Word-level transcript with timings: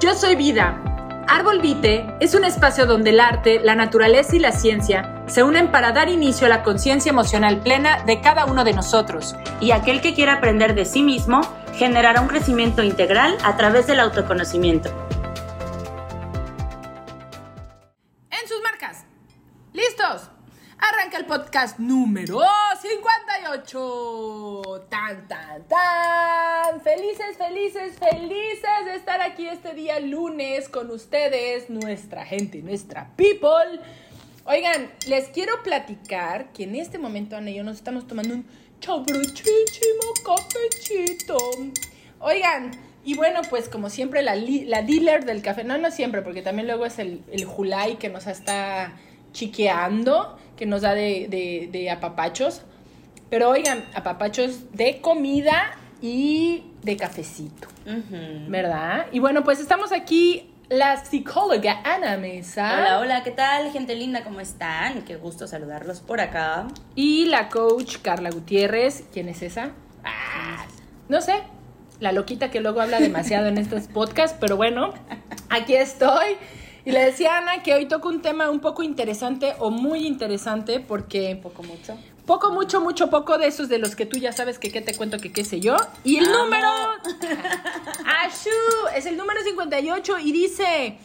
Yo 0.00 0.14
soy 0.14 0.34
Vida. 0.34 0.82
Árbol 1.28 1.60
Vite 1.60 2.16
es 2.20 2.34
un 2.34 2.46
espacio 2.46 2.86
donde 2.86 3.10
el 3.10 3.20
arte, 3.20 3.60
la 3.62 3.74
naturaleza 3.74 4.34
y 4.34 4.38
la 4.38 4.50
ciencia 4.50 5.22
se 5.26 5.42
unen 5.42 5.70
para 5.70 5.92
dar 5.92 6.08
inicio 6.08 6.46
a 6.46 6.48
la 6.48 6.62
conciencia 6.62 7.10
emocional 7.10 7.60
plena 7.60 8.02
de 8.04 8.22
cada 8.22 8.46
uno 8.46 8.64
de 8.64 8.72
nosotros. 8.72 9.36
Y 9.60 9.72
aquel 9.72 10.00
que 10.00 10.14
quiera 10.14 10.32
aprender 10.32 10.74
de 10.74 10.86
sí 10.86 11.02
mismo 11.02 11.42
generará 11.74 12.22
un 12.22 12.28
crecimiento 12.28 12.82
integral 12.82 13.36
a 13.44 13.58
través 13.58 13.86
del 13.88 14.00
autoconocimiento. 14.00 14.88
En 18.30 18.48
sus 18.48 18.62
marcas. 18.62 19.04
¿Listos? 19.74 20.30
Arranca 20.78 21.18
el 21.18 21.26
podcast 21.26 21.78
número 21.78 22.40
58. 23.50 24.86
Tan, 24.88 25.26
tan, 25.26 25.62
tan. 25.66 26.80
Felices, 26.82 27.36
felices, 27.36 27.98
felices 27.98 28.84
de 28.84 28.94
estar 28.94 29.20
aquí 29.20 29.48
este 29.48 29.74
día 29.74 29.98
lunes 29.98 30.68
con 30.68 30.90
ustedes, 30.90 31.68
nuestra 31.68 32.24
gente, 32.24 32.62
nuestra 32.62 33.10
people. 33.16 33.80
Oigan, 34.44 34.90
les 35.08 35.28
quiero 35.28 35.62
platicar 35.62 36.52
que 36.52 36.64
en 36.64 36.76
este 36.76 36.98
momento 36.98 37.36
Ana 37.36 37.50
y 37.50 37.56
yo 37.56 37.64
nos 37.64 37.76
estamos 37.76 38.06
tomando 38.06 38.34
un 38.34 38.46
chabruchísimo 38.80 40.14
cafecito. 40.24 41.36
Oigan, 42.20 42.70
y 43.04 43.16
bueno, 43.16 43.40
pues 43.50 43.68
como 43.68 43.90
siempre 43.90 44.22
la, 44.22 44.36
la 44.36 44.82
dealer 44.82 45.24
del 45.24 45.42
café, 45.42 45.64
no, 45.64 45.76
no 45.76 45.90
siempre, 45.90 46.22
porque 46.22 46.42
también 46.42 46.68
luego 46.68 46.86
es 46.86 46.98
el, 46.98 47.22
el 47.32 47.44
Julai 47.44 47.98
que 47.98 48.08
nos 48.08 48.26
está 48.26 48.94
chiqueando 49.32 50.38
que 50.60 50.66
nos 50.66 50.82
da 50.82 50.94
de, 50.94 51.68
de, 51.72 51.90
apapachos. 51.90 52.62
Pero 53.30 53.48
oigan, 53.48 53.84
apapachos 53.94 54.72
de 54.72 55.00
comida 55.00 55.78
y 56.02 56.64
de 56.82 56.96
cafecito. 56.96 57.68
¿Verdad? 58.48 59.06
Y 59.12 59.20
bueno, 59.20 59.44
pues 59.44 59.60
estamos 59.60 59.92
aquí 59.92 60.50
la 60.68 61.04
psicóloga 61.04 61.80
Ana 61.84 62.16
Mesa. 62.16 62.74
Hola, 62.76 62.98
hola, 62.98 63.22
¿qué 63.22 63.30
tal, 63.30 63.70
gente 63.70 63.94
linda? 63.94 64.24
¿Cómo 64.24 64.40
están? 64.40 65.02
Qué 65.02 65.14
gusto 65.14 65.46
saludarlos 65.46 66.00
por 66.00 66.20
acá. 66.20 66.66
Y 66.96 67.26
la 67.26 67.48
coach 67.48 67.98
Carla 68.02 68.30
Gutiérrez. 68.30 69.04
¿Quién 69.12 69.28
es 69.28 69.42
esa? 69.42 69.70
Ah, 70.04 70.66
no 71.08 71.20
sé, 71.20 71.34
la 72.00 72.10
loquita 72.10 72.50
que 72.50 72.60
luego 72.60 72.80
habla 72.80 72.98
demasiado 72.98 73.46
en 73.46 73.58
estos 73.58 73.86
podcasts, 73.94 74.36
pero 74.40 74.56
bueno, 74.56 74.92
aquí 75.50 75.74
estoy. 75.74 76.36
Y 76.84 76.92
le 76.92 77.04
decía 77.04 77.34
a 77.34 77.38
Ana 77.38 77.62
que 77.62 77.74
hoy 77.74 77.86
toco 77.86 78.08
un 78.08 78.22
tema 78.22 78.50
un 78.50 78.58
poco 78.58 78.82
interesante 78.82 79.54
o 79.58 79.70
muy 79.70 80.06
interesante 80.06 80.80
porque... 80.80 81.38
Poco 81.40 81.62
mucho. 81.62 81.96
Poco, 82.30 82.52
mucho, 82.52 82.80
mucho, 82.80 83.10
poco 83.10 83.38
de 83.38 83.48
esos 83.48 83.68
de 83.68 83.78
los 83.78 83.96
que 83.96 84.06
tú 84.06 84.16
ya 84.16 84.30
sabes 84.30 84.60
que 84.60 84.70
qué 84.70 84.80
te 84.80 84.94
cuento, 84.94 85.18
que 85.18 85.32
qué 85.32 85.42
sé 85.42 85.58
yo. 85.58 85.76
Y 86.04 86.18
el 86.18 86.30
número... 86.30 86.68
¡Ashu! 88.24 88.50
Es 88.94 89.04
el 89.06 89.16
número 89.16 89.42
58 89.42 90.18
y 90.20 90.30
dice... 90.30 90.98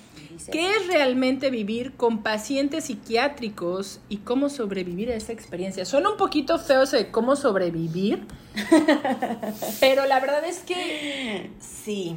¿Qué 0.51 0.75
es 0.75 0.85
realmente 0.85 1.49
vivir 1.49 1.93
con 1.93 2.21
pacientes 2.21 2.83
psiquiátricos 2.83 4.01
y 4.07 4.17
cómo 4.17 4.49
sobrevivir 4.49 5.09
a 5.09 5.15
esa 5.15 5.31
experiencia? 5.31 5.83
Suena 5.85 6.11
un 6.11 6.17
poquito 6.17 6.59
feo 6.59 6.83
eso 6.83 6.95
de 6.95 7.09
cómo 7.09 7.35
sobrevivir, 7.35 8.27
pero 9.79 10.05
la 10.05 10.19
verdad 10.19 10.45
es 10.45 10.59
que 10.59 11.49
sí. 11.59 12.15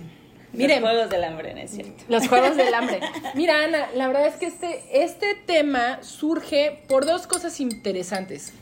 Miren, 0.53 0.83
los 0.83 0.91
juegos 0.91 1.11
del 1.11 1.25
hambre, 1.25 1.55
¿no 1.55 1.61
es 1.61 1.71
cierto? 1.71 2.05
Los 2.09 2.29
juegos 2.29 2.57
del 2.57 2.75
hambre. 2.75 3.01
Mira, 3.35 3.65
Ana, 3.65 3.89
la 3.95 4.09
verdad 4.09 4.27
es 4.27 4.35
que 4.35 4.47
este, 4.47 4.83
este 4.93 5.35
tema 5.47 6.03
surge 6.03 6.83
por 6.89 7.07
dos 7.07 7.27
cosas 7.27 7.59
interesantes. 7.61 8.53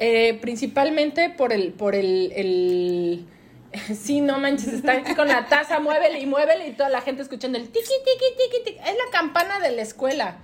Eh, 0.00 0.38
principalmente 0.40 1.30
por 1.30 1.52
el, 1.52 1.72
por 1.72 1.94
el, 1.94 2.32
el 2.34 3.26
Sí, 3.94 4.20
no 4.20 4.38
manches, 4.38 4.68
está 4.68 4.92
aquí 4.92 5.14
con 5.14 5.28
la 5.28 5.46
taza, 5.46 5.78
muévele 5.78 6.20
y 6.20 6.26
muévele 6.26 6.68
y 6.68 6.72
toda 6.72 6.88
la 6.88 7.00
gente 7.00 7.22
escuchando 7.22 7.58
el 7.58 7.68
tiki, 7.68 7.80
tiki, 7.80 8.24
tiki, 8.36 8.64
tiki. 8.64 8.78
Es 8.78 8.96
la 8.96 9.10
campana 9.12 9.60
de 9.60 9.70
la 9.72 9.82
escuela. 9.82 10.38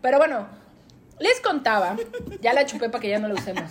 Pero 0.00 0.18
bueno, 0.18 0.48
les 1.18 1.40
contaba, 1.40 1.96
ya 2.40 2.52
la 2.52 2.64
chupé 2.66 2.88
para 2.88 3.00
que 3.00 3.08
ya 3.08 3.18
no 3.18 3.28
la 3.28 3.34
usemos. 3.34 3.70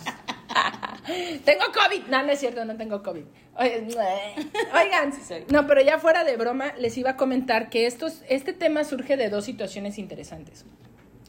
tengo 1.44 1.64
COVID. 1.72 2.06
No, 2.08 2.22
no 2.22 2.32
es 2.32 2.40
cierto, 2.40 2.64
no 2.64 2.76
tengo 2.76 3.02
COVID. 3.02 3.24
Oigan, 3.60 5.12
no, 5.48 5.66
pero 5.66 5.82
ya 5.82 5.98
fuera 5.98 6.24
de 6.24 6.36
broma, 6.36 6.72
les 6.78 6.96
iba 6.96 7.10
a 7.10 7.16
comentar 7.16 7.68
que 7.68 7.86
estos, 7.86 8.22
este 8.28 8.52
tema 8.52 8.84
surge 8.84 9.16
de 9.16 9.28
dos 9.28 9.44
situaciones 9.44 9.98
interesantes. 9.98 10.64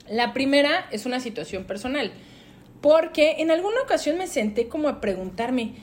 La 0.08 0.34
primera 0.34 0.88
es 0.92 1.06
una 1.06 1.20
situación 1.20 1.66
personal, 1.66 2.12
porque 2.82 3.36
en 3.38 3.52
alguna 3.52 3.82
ocasión 3.82 4.18
me 4.18 4.28
senté 4.28 4.68
como 4.68 4.90
a 4.90 5.00
preguntarme, 5.00 5.76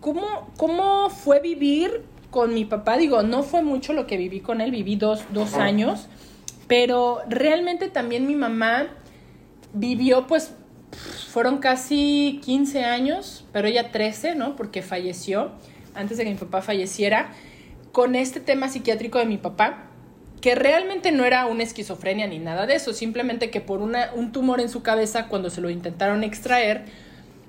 ¿cómo, 0.00 0.50
cómo 0.56 1.10
fue 1.10 1.40
vivir 1.40 2.04
con 2.30 2.54
mi 2.54 2.64
papá? 2.64 2.98
Digo, 2.98 3.22
no 3.22 3.42
fue 3.42 3.62
mucho 3.62 3.92
lo 3.94 4.06
que 4.06 4.16
viví 4.16 4.40
con 4.40 4.60
él, 4.60 4.70
viví 4.70 4.96
dos, 4.96 5.24
dos 5.32 5.54
años, 5.54 6.08
pero 6.66 7.20
realmente 7.28 7.88
también 7.88 8.26
mi 8.26 8.34
mamá 8.34 8.88
vivió 9.72 10.26
pues 10.26 10.52
fueron 11.28 11.58
casi 11.58 12.40
15 12.44 12.84
años, 12.84 13.44
pero 13.52 13.68
ella 13.68 13.90
13, 13.90 14.34
¿no? 14.34 14.56
Porque 14.56 14.82
falleció 14.82 15.52
antes 15.94 16.16
de 16.16 16.24
que 16.24 16.30
mi 16.30 16.36
papá 16.36 16.62
falleciera, 16.62 17.32
con 17.92 18.14
este 18.14 18.40
tema 18.40 18.68
psiquiátrico 18.68 19.18
de 19.18 19.26
mi 19.26 19.38
papá, 19.38 19.87
que 20.40 20.54
realmente 20.54 21.12
no 21.12 21.24
era 21.24 21.46
una 21.46 21.62
esquizofrenia 21.62 22.26
ni 22.26 22.38
nada 22.38 22.66
de 22.66 22.74
eso, 22.74 22.92
simplemente 22.92 23.50
que 23.50 23.60
por 23.60 23.80
una, 23.80 24.10
un 24.14 24.32
tumor 24.32 24.60
en 24.60 24.68
su 24.68 24.82
cabeza, 24.82 25.26
cuando 25.28 25.50
se 25.50 25.60
lo 25.60 25.70
intentaron 25.70 26.22
extraer, 26.22 26.84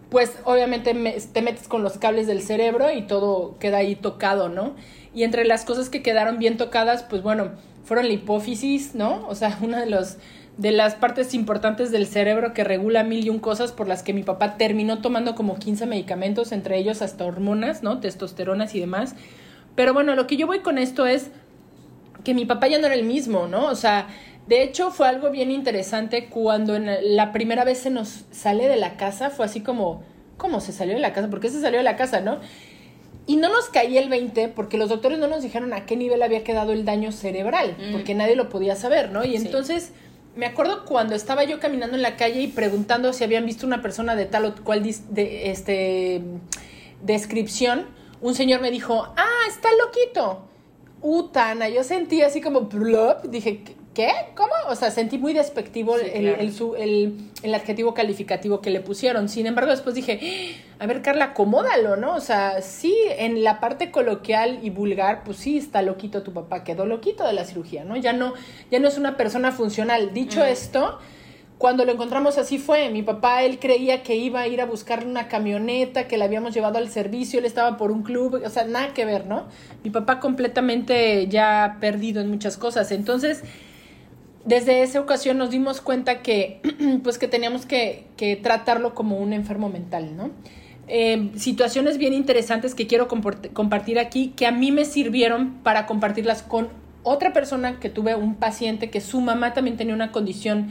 pues 0.10 0.40
obviamente 0.44 0.94
te 1.34 1.42
metes 1.42 1.68
con 1.68 1.84
los 1.84 1.98
cables 1.98 2.26
del 2.26 2.42
cerebro 2.42 2.92
y 2.92 3.04
todo 3.04 3.58
queda 3.60 3.78
ahí 3.78 3.96
tocado, 3.96 4.50
¿no? 4.50 4.76
Y 5.14 5.24
entre 5.24 5.46
las 5.46 5.66
cosas 5.66 5.90
que 5.90 6.02
quedaron 6.02 6.40
bien 6.40 6.58
tocadas, 6.58 7.04
pues 7.04 7.22
bueno, 7.22 7.52
fueron 7.84 8.08
la 8.08 8.14
hipófisis, 8.14 8.96
¿no? 8.96 9.28
O 9.28 9.36
sea, 9.36 9.58
una 9.62 9.80
de 9.80 9.90
los 9.90 10.18
de 10.58 10.74
las 10.74 10.96
partes 10.96 11.34
importantes 11.34 11.90
del 11.90 12.06
cerebro 12.06 12.54
que 12.54 12.66
regula 12.66 13.06
mil 13.06 13.26
y 13.26 13.30
un 13.30 13.40
cosas 13.40 13.72
por 13.72 13.88
las 13.88 14.04
que 14.04 14.12
mi 14.12 14.24
papá 14.24 14.58
terminó 14.58 15.00
tomando 15.00 15.34
como 15.34 15.58
15 15.58 15.86
medicamentos, 15.86 16.52
entre 16.52 16.78
ellos 16.78 17.02
hasta 17.02 17.24
hormonas, 17.24 17.82
¿no? 17.82 18.02
Testosteronas 18.02 18.76
y 18.76 18.82
demás. 18.82 19.16
Pero 19.76 19.94
bueno, 19.94 20.16
lo 20.16 20.28
que 20.28 20.36
yo 20.36 20.48
voy 20.48 20.60
con 20.60 20.78
esto 20.78 21.08
es 21.08 21.32
que 22.30 22.36
mi 22.36 22.46
papá 22.46 22.68
ya 22.68 22.78
no 22.78 22.86
era 22.86 22.94
el 22.94 23.06
mismo, 23.06 23.48
¿no? 23.48 23.66
O 23.66 23.76
sea, 23.76 24.08
de 24.46 24.62
hecho 24.62 24.92
fue 24.92 25.08
algo 25.08 25.32
bien 25.32 25.50
interesante 25.50 26.28
cuando 26.28 26.76
en 26.76 27.16
la 27.16 27.32
primera 27.32 27.64
vez 27.64 27.80
se 27.80 27.90
nos 27.90 28.26
sale 28.30 28.68
de 28.68 28.76
la 28.76 28.98
casa, 28.98 29.32
fue 29.32 29.46
así 29.46 29.62
como, 29.62 30.04
¿cómo 30.38 30.62
se 30.62 30.72
salió 30.72 30.94
de 30.94 31.00
la 31.00 31.12
casa? 31.12 31.28
¿Por 31.28 31.40
qué 31.40 31.50
se 31.50 31.60
salió 31.60 31.80
de 31.80 31.84
la 31.84 31.96
casa, 31.96 32.22
no? 32.22 32.38
Y 33.26 33.38
no 33.38 33.50
nos 33.50 33.70
caía 33.70 34.00
el 34.00 34.10
20 34.10 34.50
porque 34.50 34.78
los 34.78 34.90
doctores 34.90 35.18
no 35.18 35.26
nos 35.26 35.42
dijeron 35.42 35.74
a 35.74 35.88
qué 35.88 35.98
nivel 35.98 36.22
había 36.22 36.44
quedado 36.44 36.72
el 36.72 36.86
daño 36.86 37.12
cerebral, 37.12 37.76
mm. 37.80 37.94
porque 37.94 38.14
nadie 38.14 38.36
lo 38.36 38.48
podía 38.48 38.76
saber, 38.76 39.10
¿no? 39.10 39.26
Y 39.26 39.36
entonces 39.36 39.92
me 40.36 40.46
acuerdo 40.46 40.86
cuando 40.86 41.16
estaba 41.16 41.46
yo 41.46 41.60
caminando 41.60 41.96
en 41.96 42.04
la 42.04 42.16
calle 42.16 42.42
y 42.42 42.48
preguntando 42.48 43.12
si 43.12 43.24
habían 43.24 43.48
visto 43.48 43.66
una 43.66 43.82
persona 43.82 44.16
de 44.16 44.28
tal 44.28 44.46
o 44.46 44.54
cual 44.64 44.84
de, 44.84 45.50
este, 45.50 46.22
descripción, 47.02 47.88
un 48.22 48.36
señor 48.36 48.62
me 48.62 48.70
dijo, 48.70 49.12
ah, 49.18 49.48
está 49.48 49.70
loquito. 49.84 50.49
Utana, 51.02 51.70
yo 51.70 51.84
sentí 51.84 52.22
así 52.22 52.42
como, 52.42 52.70
dije, 53.24 53.64
¿qué? 53.94 54.10
¿Cómo? 54.36 54.54
O 54.70 54.76
sea, 54.76 54.92
sentí 54.92 55.18
muy 55.18 55.34
despectivo 55.34 55.98
el, 55.98 56.52
el, 57.44 57.54
adjetivo 57.54 57.94
calificativo 57.94 58.62
que 58.62 58.70
le 58.70 58.82
pusieron. 58.82 59.30
Sin 59.30 59.48
embargo, 59.48 59.72
después 59.72 59.96
dije, 59.96 60.56
a 60.80 60.86
ver, 60.88 61.02
Carla, 61.02 61.26
acomódalo, 61.26 61.96
¿no? 61.96 62.16
O 62.16 62.22
sea, 62.22 62.62
sí, 62.62 62.96
en 63.18 63.44
la 63.44 63.60
parte 63.60 63.92
coloquial 63.92 64.60
y 64.62 64.70
vulgar, 64.70 65.24
pues 65.24 65.38
sí, 65.38 65.58
está 65.58 65.82
loquito 65.82 66.24
tu 66.24 66.34
papá, 66.34 66.64
quedó 66.64 66.86
loquito 66.86 67.26
de 67.26 67.34
la 67.34 67.46
cirugía, 67.46 67.84
¿no? 67.84 67.96
Ya 67.98 68.14
no, 68.14 68.34
ya 68.72 68.80
no 68.80 68.88
es 68.88 68.98
una 68.98 69.18
persona 69.18 69.52
funcional. 69.52 70.14
Dicho 70.14 70.44
esto, 70.44 71.00
cuando 71.60 71.84
lo 71.84 71.92
encontramos 71.92 72.38
así 72.38 72.58
fue. 72.58 72.90
Mi 72.90 73.04
papá, 73.04 73.44
él 73.44 73.60
creía 73.60 74.02
que 74.02 74.16
iba 74.16 74.40
a 74.40 74.48
ir 74.48 74.62
a 74.62 74.66
buscar 74.66 75.06
una 75.06 75.28
camioneta, 75.28 76.08
que 76.08 76.18
le 76.18 76.24
habíamos 76.24 76.54
llevado 76.54 76.78
al 76.78 76.90
servicio, 76.90 77.38
él 77.38 77.46
estaba 77.46 77.76
por 77.76 77.92
un 77.92 78.02
club, 78.02 78.42
o 78.44 78.50
sea, 78.50 78.64
nada 78.64 78.94
que 78.94 79.04
ver, 79.04 79.28
¿no? 79.28 79.46
Mi 79.84 79.90
papá 79.90 80.22
completamente 80.22 81.28
ya 81.28 81.78
perdido 81.82 82.22
en 82.22 82.30
muchas 82.30 82.56
cosas. 82.56 82.94
Entonces, 82.94 83.44
desde 84.46 84.84
esa 84.84 85.02
ocasión 85.02 85.38
nos 85.38 85.50
dimos 85.50 85.82
cuenta 85.82 86.22
que, 86.22 86.62
pues 87.04 87.18
que 87.18 87.28
teníamos 87.28 87.66
que, 87.66 88.08
tratarlo 88.42 88.96
como 88.96 89.18
un 89.18 89.34
enfermo 89.34 89.68
mental, 89.68 90.16
¿no? 90.16 90.32
Eh, 90.88 91.30
situaciones 91.36 91.98
bien 91.98 92.14
interesantes 92.14 92.74
que 92.74 92.88
quiero 92.88 93.10
compartir 93.10 94.00
aquí, 94.00 94.30
que 94.30 94.48
a 94.48 94.54
mí 94.54 94.72
me 94.72 94.86
sirvieron 94.86 95.56
para 95.62 95.86
compartirlas 95.86 96.42
con 96.42 96.70
otra 97.04 97.34
persona 97.34 97.80
que 97.80 97.90
tuve 97.90 98.16
un 98.16 98.36
paciente 98.36 98.90
que 98.90 99.02
su 99.02 99.22
mamá 99.22 99.54
también 99.54 99.78
tenía 99.78 99.94
una 99.94 100.12
condición 100.12 100.70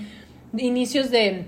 inicios 0.56 1.10
de, 1.10 1.44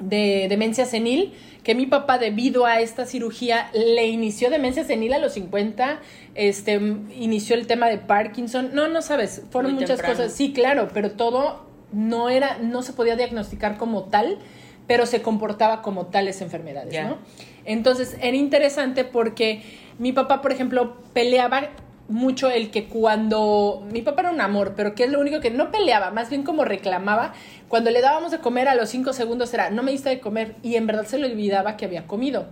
de 0.00 0.46
demencia 0.48 0.86
senil, 0.86 1.32
que 1.62 1.74
mi 1.74 1.86
papá 1.86 2.18
debido 2.18 2.64
a 2.66 2.80
esta 2.80 3.04
cirugía 3.04 3.70
le 3.74 4.06
inició 4.06 4.48
demencia 4.48 4.84
senil 4.84 5.12
a 5.12 5.18
los 5.18 5.34
50, 5.34 6.00
este, 6.34 6.74
inició 6.74 7.56
el 7.56 7.66
tema 7.66 7.88
de 7.88 7.98
Parkinson, 7.98 8.70
no, 8.72 8.88
no 8.88 9.02
sabes, 9.02 9.42
fueron 9.50 9.74
muchas 9.74 10.00
cosas, 10.00 10.32
sí, 10.32 10.52
claro, 10.52 10.88
pero 10.94 11.10
todo 11.10 11.66
no 11.92 12.30
era, 12.30 12.58
no 12.58 12.82
se 12.82 12.92
podía 12.92 13.16
diagnosticar 13.16 13.76
como 13.76 14.04
tal, 14.04 14.38
pero 14.86 15.04
se 15.04 15.20
comportaba 15.20 15.82
como 15.82 16.06
tales 16.06 16.40
enfermedades, 16.40 17.04
¿no? 17.04 17.18
Entonces 17.64 18.16
era 18.22 18.36
interesante 18.36 19.04
porque 19.04 19.62
mi 19.98 20.12
papá, 20.12 20.40
por 20.40 20.52
ejemplo, 20.52 20.96
peleaba 21.12 21.68
mucho 22.08 22.50
el 22.50 22.70
que 22.70 22.86
cuando 22.86 23.86
mi 23.92 24.02
papá 24.02 24.22
era 24.22 24.30
un 24.30 24.40
amor, 24.40 24.72
pero 24.74 24.94
que 24.94 25.04
es 25.04 25.10
lo 25.10 25.20
único 25.20 25.40
que 25.40 25.50
no 25.50 25.70
peleaba, 25.70 26.10
más 26.10 26.30
bien 26.30 26.42
como 26.42 26.64
reclamaba, 26.64 27.34
cuando 27.68 27.90
le 27.90 28.00
dábamos 28.00 28.32
de 28.32 28.38
comer 28.38 28.68
a 28.68 28.74
los 28.74 28.88
cinco 28.88 29.12
segundos 29.12 29.52
era, 29.52 29.70
no 29.70 29.82
me 29.82 29.92
diste 29.92 30.08
de 30.08 30.20
comer 30.20 30.54
y 30.62 30.76
en 30.76 30.86
verdad 30.86 31.06
se 31.06 31.18
le 31.18 31.26
olvidaba 31.30 31.76
que 31.76 31.84
había 31.84 32.06
comido. 32.06 32.46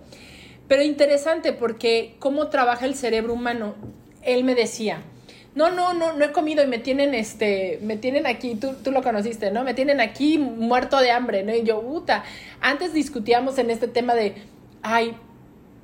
Pero 0.68 0.82
interesante 0.82 1.52
porque 1.52 2.16
cómo 2.18 2.48
trabaja 2.48 2.84
el 2.86 2.94
cerebro 2.94 3.32
humano, 3.32 3.74
él 4.22 4.44
me 4.44 4.54
decía, 4.54 5.00
no, 5.54 5.70
no, 5.70 5.94
no, 5.94 6.12
no 6.12 6.24
he 6.24 6.32
comido 6.32 6.62
y 6.62 6.66
me 6.66 6.78
tienen, 6.78 7.14
este, 7.14 7.78
me 7.82 7.96
tienen 7.96 8.26
aquí, 8.26 8.56
tú, 8.56 8.74
tú 8.84 8.92
lo 8.92 9.02
conociste, 9.02 9.50
¿no? 9.50 9.64
Me 9.64 9.72
tienen 9.72 10.00
aquí 10.00 10.36
muerto 10.36 10.98
de 10.98 11.12
hambre, 11.12 11.44
¿no? 11.44 11.54
Y 11.54 11.62
yo, 11.62 11.80
puta, 11.80 12.24
antes 12.60 12.92
discutíamos 12.92 13.56
en 13.56 13.70
este 13.70 13.88
tema 13.88 14.14
de, 14.14 14.34
ay, 14.82 15.16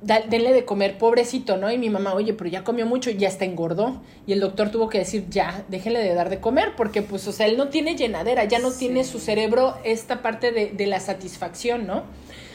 denle 0.03 0.53
de 0.53 0.65
comer, 0.65 0.97
pobrecito, 0.97 1.57
¿no? 1.57 1.71
Y 1.71 1.77
mi 1.77 1.89
mamá, 1.89 2.13
oye, 2.13 2.33
pero 2.33 2.49
ya 2.49 2.63
comió 2.63 2.85
mucho 2.85 3.09
y 3.09 3.17
ya 3.17 3.27
está 3.27 3.45
engordó. 3.45 4.01
Y 4.27 4.33
el 4.33 4.39
doctor 4.39 4.69
tuvo 4.69 4.89
que 4.89 4.99
decir, 4.99 5.25
ya, 5.29 5.63
déjenle 5.69 5.99
de 5.99 6.13
dar 6.13 6.29
de 6.29 6.39
comer, 6.39 6.73
porque 6.75 7.01
pues, 7.01 7.27
o 7.27 7.31
sea, 7.31 7.47
él 7.47 7.57
no 7.57 7.69
tiene 7.69 7.95
llenadera, 7.95 8.45
ya 8.45 8.59
no 8.59 8.71
tiene 8.71 9.03
su 9.03 9.19
cerebro 9.19 9.75
esta 9.83 10.21
parte 10.21 10.51
de, 10.51 10.67
de 10.71 10.87
la 10.87 10.99
satisfacción, 10.99 11.87
¿no? 11.87 12.03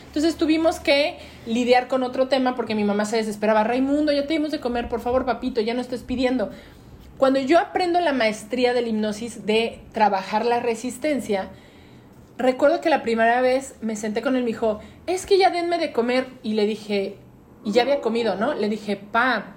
Entonces 0.06 0.36
tuvimos 0.36 0.80
que 0.80 1.18
lidiar 1.46 1.86
con 1.86 2.02
otro 2.02 2.28
tema 2.28 2.56
porque 2.56 2.74
mi 2.74 2.84
mamá 2.84 3.04
se 3.04 3.16
desesperaba, 3.16 3.64
Raimundo, 3.64 4.10
ya 4.12 4.26
te 4.26 4.34
dimos 4.34 4.50
de 4.50 4.60
comer, 4.60 4.88
por 4.88 5.00
favor, 5.00 5.24
papito, 5.24 5.60
ya 5.60 5.74
no 5.74 5.80
estés 5.80 6.02
pidiendo. 6.02 6.50
Cuando 7.18 7.40
yo 7.40 7.58
aprendo 7.58 8.00
la 8.00 8.12
maestría 8.12 8.72
de 8.72 8.82
la 8.82 8.88
hipnosis 8.88 9.44
de 9.44 9.80
trabajar 9.92 10.46
la 10.46 10.60
resistencia, 10.60 11.50
recuerdo 12.38 12.80
que 12.80 12.90
la 12.90 13.02
primera 13.02 13.40
vez 13.40 13.74
me 13.80 13.96
senté 13.96 14.22
con 14.22 14.36
él 14.36 14.42
y 14.42 14.44
me 14.44 14.50
dijo, 14.52 14.78
es 15.06 15.26
que 15.26 15.36
ya 15.36 15.50
denme 15.50 15.78
de 15.78 15.92
comer. 15.92 16.28
Y 16.42 16.54
le 16.54 16.64
dije, 16.66 17.16
y 17.68 17.72
ya 17.72 17.82
había 17.82 18.00
comido, 18.00 18.34
¿no? 18.34 18.54
Le 18.54 18.70
dije, 18.70 18.96
pa, 18.96 19.56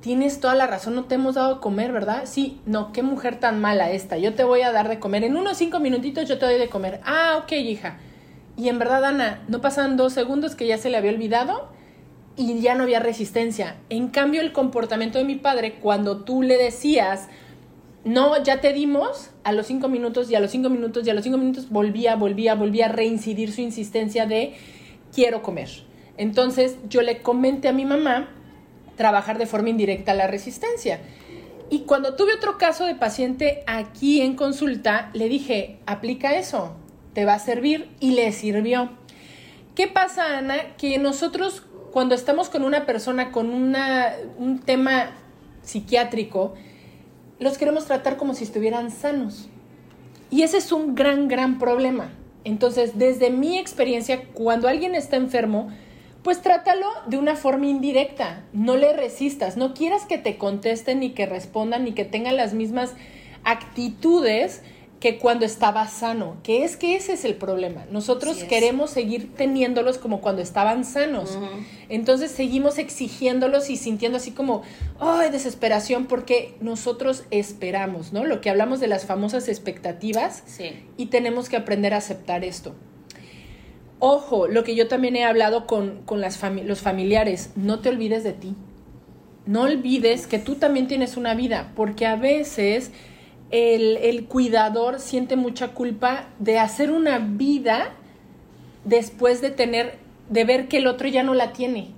tienes 0.00 0.38
toda 0.38 0.54
la 0.54 0.68
razón, 0.68 0.94
no 0.94 1.04
te 1.04 1.16
hemos 1.16 1.34
dado 1.34 1.54
de 1.54 1.60
comer, 1.60 1.90
¿verdad? 1.90 2.22
Sí, 2.24 2.60
no, 2.66 2.92
qué 2.92 3.02
mujer 3.02 3.40
tan 3.40 3.60
mala 3.60 3.90
esta, 3.90 4.16
yo 4.16 4.34
te 4.34 4.44
voy 4.44 4.62
a 4.62 4.70
dar 4.70 4.88
de 4.88 5.00
comer, 5.00 5.24
en 5.24 5.36
unos 5.36 5.56
cinco 5.56 5.80
minutitos 5.80 6.28
yo 6.28 6.38
te 6.38 6.46
doy 6.46 6.58
de 6.58 6.68
comer. 6.68 7.00
Ah, 7.04 7.40
ok, 7.42 7.52
hija. 7.52 7.98
Y 8.56 8.68
en 8.68 8.78
verdad, 8.78 9.04
Ana, 9.04 9.42
no 9.48 9.60
pasan 9.60 9.96
dos 9.96 10.12
segundos 10.12 10.54
que 10.54 10.68
ya 10.68 10.78
se 10.78 10.88
le 10.88 10.98
había 10.98 11.10
olvidado 11.10 11.68
y 12.36 12.60
ya 12.60 12.76
no 12.76 12.84
había 12.84 13.00
resistencia. 13.00 13.76
En 13.88 14.08
cambio, 14.08 14.40
el 14.40 14.52
comportamiento 14.52 15.18
de 15.18 15.24
mi 15.24 15.34
padre, 15.34 15.80
cuando 15.80 16.18
tú 16.18 16.42
le 16.42 16.58
decías, 16.58 17.28
no, 18.04 18.40
ya 18.40 18.60
te 18.60 18.72
dimos, 18.72 19.30
a 19.42 19.50
los 19.50 19.66
cinco 19.66 19.88
minutos 19.88 20.30
y 20.30 20.36
a 20.36 20.40
los 20.40 20.52
cinco 20.52 20.70
minutos 20.70 21.04
y 21.06 21.10
a 21.10 21.14
los 21.14 21.24
cinco 21.24 21.38
minutos 21.38 21.70
volvía, 21.70 22.14
volvía, 22.14 22.54
volvía 22.54 22.86
a 22.86 22.88
reincidir 22.90 23.50
su 23.52 23.62
insistencia 23.62 24.26
de 24.26 24.54
quiero 25.12 25.42
comer. 25.42 25.90
Entonces 26.22 26.76
yo 26.88 27.02
le 27.02 27.20
comenté 27.20 27.66
a 27.66 27.72
mi 27.72 27.84
mamá 27.84 28.28
trabajar 28.96 29.38
de 29.38 29.46
forma 29.46 29.70
indirecta 29.70 30.14
la 30.14 30.28
resistencia. 30.28 31.00
Y 31.68 31.80
cuando 31.80 32.14
tuve 32.14 32.32
otro 32.32 32.58
caso 32.58 32.86
de 32.86 32.94
paciente 32.94 33.64
aquí 33.66 34.20
en 34.20 34.36
consulta, 34.36 35.10
le 35.14 35.28
dije, 35.28 35.80
aplica 35.84 36.36
eso, 36.36 36.76
te 37.12 37.24
va 37.24 37.34
a 37.34 37.38
servir 37.40 37.90
y 37.98 38.12
le 38.12 38.30
sirvió. 38.30 38.90
¿Qué 39.74 39.88
pasa, 39.88 40.38
Ana? 40.38 40.76
Que 40.76 40.96
nosotros 40.98 41.64
cuando 41.90 42.14
estamos 42.14 42.48
con 42.48 42.62
una 42.62 42.86
persona 42.86 43.32
con 43.32 43.50
una, 43.50 44.14
un 44.38 44.60
tema 44.60 45.10
psiquiátrico, 45.62 46.54
los 47.40 47.58
queremos 47.58 47.86
tratar 47.86 48.16
como 48.16 48.34
si 48.34 48.44
estuvieran 48.44 48.92
sanos. 48.92 49.48
Y 50.30 50.42
ese 50.42 50.58
es 50.58 50.70
un 50.70 50.94
gran, 50.94 51.26
gran 51.26 51.58
problema. 51.58 52.12
Entonces, 52.44 52.96
desde 52.96 53.30
mi 53.30 53.58
experiencia, 53.58 54.22
cuando 54.34 54.68
alguien 54.68 54.94
está 54.94 55.16
enfermo, 55.16 55.72
pues 56.22 56.40
trátalo 56.40 56.86
de 57.06 57.18
una 57.18 57.36
forma 57.36 57.66
indirecta, 57.66 58.44
no 58.52 58.76
le 58.76 58.92
resistas, 58.92 59.56
no 59.56 59.74
quieras 59.74 60.04
que 60.06 60.18
te 60.18 60.38
contesten 60.38 61.00
ni 61.00 61.10
que 61.10 61.26
respondan 61.26 61.84
ni 61.84 61.92
que 61.92 62.04
tengan 62.04 62.36
las 62.36 62.54
mismas 62.54 62.92
actitudes 63.44 64.62
que 65.02 65.18
cuando 65.18 65.44
estaba 65.44 65.88
sano, 65.88 66.36
que 66.44 66.62
es 66.62 66.76
que 66.76 66.94
ese 66.94 67.14
es 67.14 67.24
el 67.24 67.34
problema. 67.34 67.86
Nosotros 67.90 68.44
queremos 68.44 68.90
seguir 68.90 69.34
teniéndolos 69.34 69.98
como 69.98 70.20
cuando 70.20 70.42
estaban 70.42 70.84
sanos. 70.84 71.36
Entonces 71.88 72.30
seguimos 72.30 72.78
exigiéndolos 72.78 73.68
y 73.68 73.76
sintiendo 73.76 74.18
así 74.18 74.30
como, 74.30 74.62
ay, 75.00 75.30
desesperación, 75.30 76.06
porque 76.06 76.54
nosotros 76.60 77.24
esperamos, 77.32 78.12
¿no? 78.12 78.24
Lo 78.24 78.40
que 78.40 78.48
hablamos 78.48 78.78
de 78.78 78.86
las 78.86 79.04
famosas 79.04 79.48
expectativas 79.48 80.44
y 80.96 81.06
tenemos 81.06 81.48
que 81.48 81.56
aprender 81.56 81.94
a 81.94 81.96
aceptar 81.96 82.44
esto. 82.44 82.76
Ojo, 84.04 84.48
lo 84.48 84.64
que 84.64 84.74
yo 84.74 84.88
también 84.88 85.14
he 85.14 85.22
hablado 85.22 85.68
con, 85.68 86.02
las 86.16 86.42
los 86.64 86.80
familiares, 86.80 87.52
no 87.54 87.78
te 87.78 87.88
olvides 87.88 88.24
de 88.24 88.32
ti. 88.32 88.56
No 89.46 89.62
olvides 89.62 90.26
que 90.26 90.40
tú 90.40 90.56
también 90.56 90.88
tienes 90.88 91.16
una 91.16 91.36
vida, 91.36 91.70
porque 91.76 92.04
a 92.06 92.16
veces 92.16 92.90
el, 93.52 94.26
cuidador 94.26 94.98
siente 94.98 95.36
mucha 95.36 95.68
culpa 95.68 96.30
de 96.40 96.58
hacer 96.58 96.90
una 96.90 97.20
vida 97.20 97.92
después 98.84 99.40
de 99.40 99.52
tener, 99.52 100.00
de 100.28 100.42
ver 100.42 100.66
que 100.66 100.78
el 100.78 100.88
otro 100.88 101.06
ya 101.06 101.22
no 101.22 101.34
la 101.34 101.52
tiene. 101.52 101.92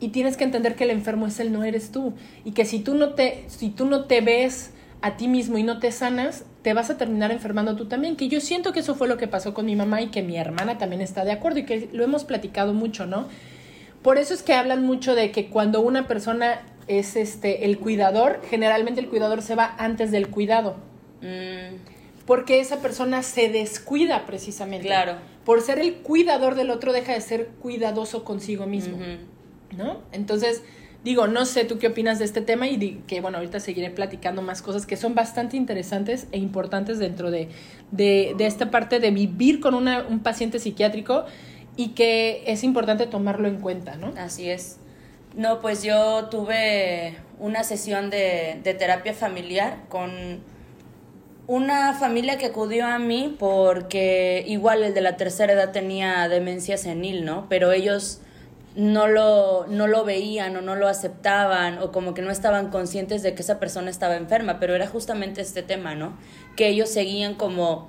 Y 0.00 0.08
tienes 0.08 0.38
que 0.38 0.44
entender 0.44 0.74
que 0.74 0.84
el 0.84 0.90
enfermo 0.90 1.26
es 1.26 1.38
él, 1.38 1.52
no 1.52 1.64
eres 1.64 1.92
tú. 1.92 2.14
Y 2.46 2.52
que 2.52 2.64
si 2.64 2.78
tú 2.78 2.94
no 2.94 3.10
te, 3.10 3.44
si 3.48 3.68
tú 3.68 3.84
no 3.84 4.06
te 4.06 4.22
ves 4.22 4.72
a 5.02 5.16
ti 5.16 5.28
mismo 5.28 5.58
y 5.58 5.62
no 5.62 5.78
te 5.78 5.92
sanas, 5.92 6.44
te 6.62 6.74
vas 6.74 6.90
a 6.90 6.98
terminar 6.98 7.30
enfermando 7.30 7.76
tú 7.76 7.86
también. 7.86 8.16
Que 8.16 8.28
yo 8.28 8.40
siento 8.40 8.72
que 8.72 8.80
eso 8.80 8.94
fue 8.94 9.08
lo 9.08 9.16
que 9.16 9.28
pasó 9.28 9.54
con 9.54 9.66
mi 9.66 9.76
mamá 9.76 10.02
y 10.02 10.08
que 10.08 10.22
mi 10.22 10.36
hermana 10.36 10.78
también 10.78 11.00
está 11.00 11.24
de 11.24 11.32
acuerdo 11.32 11.60
y 11.60 11.64
que 11.64 11.88
lo 11.92 12.04
hemos 12.04 12.24
platicado 12.24 12.74
mucho, 12.74 13.06
¿no? 13.06 13.28
Por 14.02 14.18
eso 14.18 14.34
es 14.34 14.42
que 14.42 14.54
hablan 14.54 14.84
mucho 14.84 15.14
de 15.14 15.30
que 15.30 15.48
cuando 15.48 15.80
una 15.80 16.06
persona 16.06 16.62
es 16.86 17.16
este 17.16 17.64
el 17.66 17.78
cuidador, 17.78 18.40
generalmente 18.48 19.00
el 19.00 19.08
cuidador 19.08 19.42
se 19.42 19.54
va 19.54 19.74
antes 19.78 20.10
del 20.10 20.28
cuidado. 20.28 20.76
Mm. 21.20 21.76
Porque 22.26 22.60
esa 22.60 22.80
persona 22.80 23.22
se 23.22 23.48
descuida 23.48 24.24
precisamente. 24.26 24.86
Claro. 24.86 25.16
Por 25.44 25.62
ser 25.62 25.78
el 25.78 25.96
cuidador 25.96 26.54
del 26.54 26.70
otro 26.70 26.92
deja 26.92 27.12
de 27.12 27.20
ser 27.20 27.48
cuidadoso 27.60 28.24
consigo 28.24 28.66
mismo. 28.66 28.98
¿No? 29.76 30.00
Entonces, 30.12 30.62
digo, 31.04 31.26
no 31.26 31.46
sé 31.46 31.64
tú 31.64 31.78
qué 31.78 31.88
opinas 31.88 32.18
de 32.18 32.24
este 32.24 32.40
tema 32.40 32.66
y 32.68 33.02
que 33.06 33.20
bueno, 33.20 33.38
ahorita 33.38 33.60
seguiré 33.60 33.90
platicando 33.90 34.42
más 34.42 34.62
cosas 34.62 34.86
que 34.86 34.96
son 34.96 35.14
bastante 35.14 35.56
interesantes 35.56 36.26
e 36.32 36.38
importantes 36.38 36.98
dentro 36.98 37.30
de, 37.30 37.48
de, 37.90 38.34
de 38.36 38.46
esta 38.46 38.70
parte 38.70 39.00
de 39.00 39.10
vivir 39.10 39.60
con 39.60 39.74
una, 39.74 40.06
un 40.06 40.20
paciente 40.20 40.58
psiquiátrico 40.58 41.24
y 41.76 41.88
que 41.88 42.42
es 42.46 42.64
importante 42.64 43.06
tomarlo 43.06 43.48
en 43.48 43.60
cuenta, 43.60 43.96
¿no? 43.96 44.12
Así 44.18 44.50
es. 44.50 44.78
No, 45.34 45.60
pues 45.60 45.82
yo 45.82 46.26
tuve 46.28 47.16
una 47.38 47.62
sesión 47.64 48.10
de, 48.10 48.60
terapia 48.78 49.14
familiar 49.14 49.78
con 49.88 50.10
una 51.46 51.94
familia 51.94 52.36
que 52.36 52.46
acudió 52.46 52.86
a 52.86 52.98
mí 52.98 53.36
porque 53.38 54.44
igual 54.46 54.82
el 54.82 54.94
de 54.94 55.00
la 55.00 55.16
tercera 55.16 55.52
edad 55.52 55.72
tenía 55.72 56.28
demencia 56.28 56.76
senil, 56.76 57.24
¿no? 57.24 57.46
Pero 57.48 57.72
ellos 57.72 58.20
no 58.80 59.08
lo, 59.08 59.66
no 59.68 59.86
lo 59.88 60.06
veían 60.06 60.56
o 60.56 60.62
no 60.62 60.74
lo 60.74 60.88
aceptaban 60.88 61.78
o 61.80 61.92
como 61.92 62.14
que 62.14 62.22
no 62.22 62.30
estaban 62.30 62.70
conscientes 62.70 63.22
de 63.22 63.34
que 63.34 63.42
esa 63.42 63.60
persona 63.60 63.90
estaba 63.90 64.16
enferma, 64.16 64.58
pero 64.58 64.74
era 64.74 64.86
justamente 64.86 65.42
este 65.42 65.62
tema, 65.62 65.94
¿no? 65.94 66.16
Que 66.56 66.68
ellos 66.68 66.88
seguían 66.88 67.34
como 67.34 67.88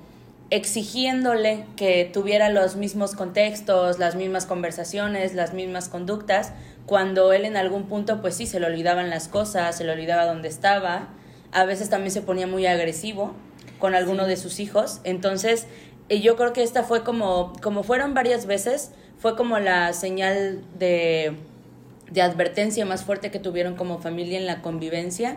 exigiéndole 0.50 1.64
que 1.76 2.10
tuviera 2.12 2.50
los 2.50 2.76
mismos 2.76 3.14
contextos, 3.14 3.98
las 3.98 4.16
mismas 4.16 4.44
conversaciones, 4.44 5.32
las 5.32 5.54
mismas 5.54 5.88
conductas, 5.88 6.52
cuando 6.84 7.32
él 7.32 7.46
en 7.46 7.56
algún 7.56 7.84
punto 7.84 8.20
pues 8.20 8.34
sí 8.34 8.44
se 8.44 8.60
le 8.60 8.66
olvidaban 8.66 9.08
las 9.08 9.28
cosas, 9.28 9.74
se 9.74 9.84
le 9.84 9.92
olvidaba 9.92 10.26
dónde 10.26 10.48
estaba, 10.48 11.08
a 11.52 11.64
veces 11.64 11.88
también 11.88 12.10
se 12.10 12.20
ponía 12.20 12.46
muy 12.46 12.66
agresivo 12.66 13.32
con 13.78 13.94
alguno 13.94 14.26
de 14.26 14.36
sus 14.36 14.60
hijos, 14.60 15.00
entonces 15.04 15.66
eh, 16.10 16.20
yo 16.20 16.36
creo 16.36 16.52
que 16.52 16.62
esta 16.62 16.82
fue 16.82 17.02
como, 17.02 17.54
como 17.62 17.82
fueron 17.82 18.12
varias 18.12 18.44
veces, 18.44 18.90
fue 19.22 19.36
como 19.36 19.58
la 19.58 19.92
señal 19.92 20.60
de, 20.78 21.32
de 22.10 22.22
advertencia 22.22 22.84
más 22.84 23.04
fuerte 23.04 23.30
que 23.30 23.38
tuvieron 23.38 23.76
como 23.76 24.00
familia 24.00 24.36
en 24.36 24.46
la 24.46 24.60
convivencia, 24.60 25.36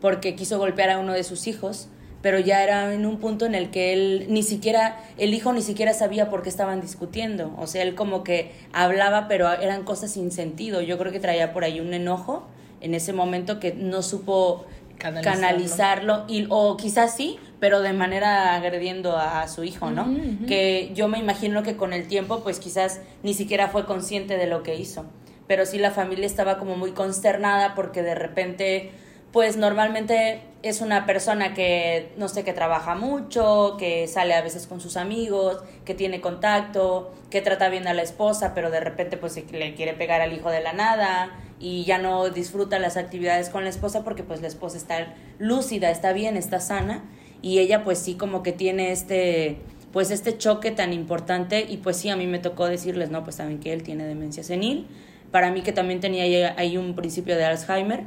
porque 0.00 0.36
quiso 0.36 0.58
golpear 0.58 0.90
a 0.90 0.98
uno 0.98 1.12
de 1.12 1.24
sus 1.24 1.46
hijos 1.46 1.88
pero 2.24 2.38
ya 2.38 2.64
era 2.64 2.94
en 2.94 3.04
un 3.04 3.18
punto 3.18 3.44
en 3.44 3.54
el 3.54 3.70
que 3.70 3.92
él 3.92 4.28
ni 4.30 4.42
siquiera, 4.42 4.98
el 5.18 5.34
hijo 5.34 5.52
ni 5.52 5.60
siquiera 5.60 5.92
sabía 5.92 6.30
por 6.30 6.40
qué 6.40 6.48
estaban 6.48 6.80
discutiendo. 6.80 7.54
O 7.58 7.66
sea, 7.66 7.82
él 7.82 7.94
como 7.94 8.24
que 8.24 8.50
hablaba, 8.72 9.28
pero 9.28 9.52
eran 9.52 9.84
cosas 9.84 10.12
sin 10.12 10.32
sentido. 10.32 10.80
Yo 10.80 10.96
creo 10.96 11.12
que 11.12 11.20
traía 11.20 11.52
por 11.52 11.64
ahí 11.64 11.80
un 11.80 11.92
enojo 11.92 12.46
en 12.80 12.94
ese 12.94 13.12
momento 13.12 13.60
que 13.60 13.74
no 13.74 14.00
supo 14.00 14.64
canalizarlo, 14.96 16.24
y, 16.26 16.46
o 16.48 16.78
quizás 16.78 17.14
sí, 17.14 17.38
pero 17.64 17.80
de 17.80 17.94
manera 17.94 18.56
agrediendo 18.56 19.16
a, 19.16 19.48
su 19.48 19.64
hijo, 19.64 19.90
¿no? 19.90 20.06
Que 20.46 20.90
yo 20.92 21.08
me 21.08 21.18
imagino 21.18 21.62
que 21.62 21.78
con 21.78 21.94
el 21.94 22.08
tiempo, 22.08 22.40
pues 22.40 22.60
quizás 22.60 23.00
ni 23.22 23.32
siquiera 23.32 23.68
fue 23.68 23.86
consciente 23.86 24.36
de 24.36 24.46
lo 24.46 24.62
que 24.62 24.74
hizo. 24.74 25.06
Pero 25.46 25.64
sí 25.64 25.78
la 25.78 25.90
familia 25.90 26.26
estaba 26.26 26.58
como 26.58 26.76
muy 26.76 26.90
consternada 26.90 27.74
porque 27.74 28.02
de 28.02 28.14
repente 28.14 28.90
pues 29.32 29.56
normalmente 29.56 30.42
es 30.62 30.82
una 30.82 31.06
persona 31.06 31.54
que, 31.54 32.12
no 32.18 32.28
sé, 32.28 32.44
que 32.44 32.52
trabaja 32.52 32.96
mucho, 32.96 33.76
que 33.78 34.08
sale 34.08 34.34
a 34.34 34.42
veces 34.42 34.66
con 34.66 34.82
sus 34.82 34.98
amigos, 34.98 35.64
que 35.86 35.94
tiene 35.94 36.20
contacto, 36.20 37.14
que 37.30 37.40
trata 37.40 37.70
bien 37.70 37.88
a 37.88 37.94
la 37.94 38.02
esposa, 38.02 38.52
pero 38.54 38.70
de 38.70 38.80
repente 38.80 39.16
pues 39.16 39.42
le 39.50 39.74
quiere 39.74 39.94
pegar 39.94 40.20
al 40.20 40.34
hijo 40.34 40.50
de 40.50 40.60
la 40.60 40.74
nada 40.74 41.30
y 41.58 41.84
ya 41.84 41.96
no 41.96 42.28
disfruta 42.28 42.78
las 42.78 42.98
actividades 42.98 43.48
con 43.48 43.64
la 43.64 43.70
esposa 43.70 44.04
porque 44.04 44.22
pues 44.22 44.42
la 44.42 44.48
esposa 44.48 44.76
está 44.76 45.14
lúcida, 45.38 45.90
está 45.90 46.12
bien, 46.12 46.36
está 46.36 46.60
sana 46.60 47.04
y 47.42 47.58
ella 47.58 47.84
pues 47.84 47.98
sí 47.98 48.14
como 48.14 48.42
que 48.42 48.52
tiene 48.52 48.92
este 48.92 49.58
pues 49.92 50.10
este 50.10 50.36
choque 50.36 50.72
tan 50.72 50.92
importante 50.92 51.64
y 51.68 51.76
pues 51.76 51.96
sí 51.96 52.08
a 52.08 52.16
mí 52.16 52.26
me 52.26 52.40
tocó 52.40 52.66
decirles, 52.66 53.10
no, 53.10 53.22
pues 53.22 53.36
saben 53.36 53.60
que 53.60 53.72
él 53.72 53.84
tiene 53.84 54.04
demencia 54.04 54.42
senil, 54.42 54.88
para 55.30 55.52
mí 55.52 55.62
que 55.62 55.72
también 55.72 56.00
tenía 56.00 56.54
ahí 56.58 56.76
un 56.76 56.96
principio 56.96 57.36
de 57.36 57.44
Alzheimer, 57.44 58.02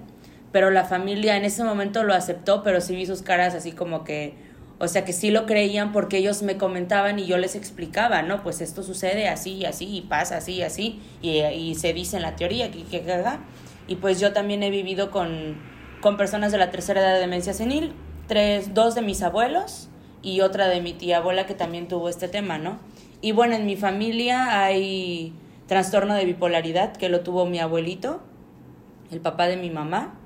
pero 0.51 0.69
la 0.69 0.83
familia 0.83 1.37
en 1.37 1.45
ese 1.45 1.63
momento 1.63 2.03
lo 2.03 2.13
aceptó, 2.13 2.61
pero 2.61 2.81
sí 2.81 2.93
vi 2.93 3.05
sus 3.05 3.21
caras 3.21 3.55
así 3.55 3.71
como 3.71 4.03
que 4.03 4.33
o 4.79 4.87
sea 4.87 5.05
que 5.05 5.13
sí 5.13 5.31
lo 5.31 5.45
creían 5.45 5.91
porque 5.91 6.17
ellos 6.17 6.43
me 6.43 6.57
comentaban 6.57 7.17
y 7.19 7.25
yo 7.25 7.37
les 7.37 7.55
explicaba, 7.55 8.21
¿no? 8.21 8.43
Pues 8.43 8.61
esto 8.61 8.83
sucede 8.83 9.27
así 9.27 9.53
y 9.53 9.65
así 9.65 9.85
y 9.85 10.01
pasa 10.01 10.37
así 10.37 10.55
y 10.55 10.61
así 10.61 10.99
y, 11.21 11.39
y 11.41 11.75
se 11.75 11.93
dice 11.93 12.17
en 12.17 12.21
la 12.21 12.35
teoría 12.35 12.69
que, 12.69 12.83
que, 12.83 13.01
que, 13.01 13.23
y 13.87 13.95
pues 13.95 14.19
yo 14.19 14.33
también 14.33 14.61
he 14.63 14.69
vivido 14.69 15.09
con, 15.09 15.55
con 16.01 16.17
personas 16.17 16.51
de 16.51 16.57
la 16.57 16.69
tercera 16.69 17.01
edad 17.01 17.13
de 17.15 17.21
demencia 17.21 17.53
senil, 17.53 17.93
tres, 18.27 18.73
dos 18.73 18.95
de 18.95 19.01
mis 19.01 19.21
abuelos 19.21 19.89
y 20.21 20.41
otra 20.41 20.67
de 20.67 20.81
mi 20.81 20.93
tía 20.93 21.17
abuela 21.17 21.45
que 21.45 21.53
también 21.53 21.87
tuvo 21.87 22.09
este 22.09 22.27
tema, 22.27 22.57
¿no? 22.57 22.79
Y 23.21 23.31
bueno, 23.31 23.55
en 23.55 23.65
mi 23.65 23.75
familia 23.75 24.63
hay 24.63 25.33
trastorno 25.67 26.13
de 26.13 26.25
bipolaridad 26.25 26.95
que 26.95 27.09
lo 27.09 27.21
tuvo 27.21 27.45
mi 27.45 27.59
abuelito, 27.59 28.21
el 29.11 29.21
papá 29.21 29.47
de 29.47 29.57
mi 29.57 29.69
mamá, 29.69 30.19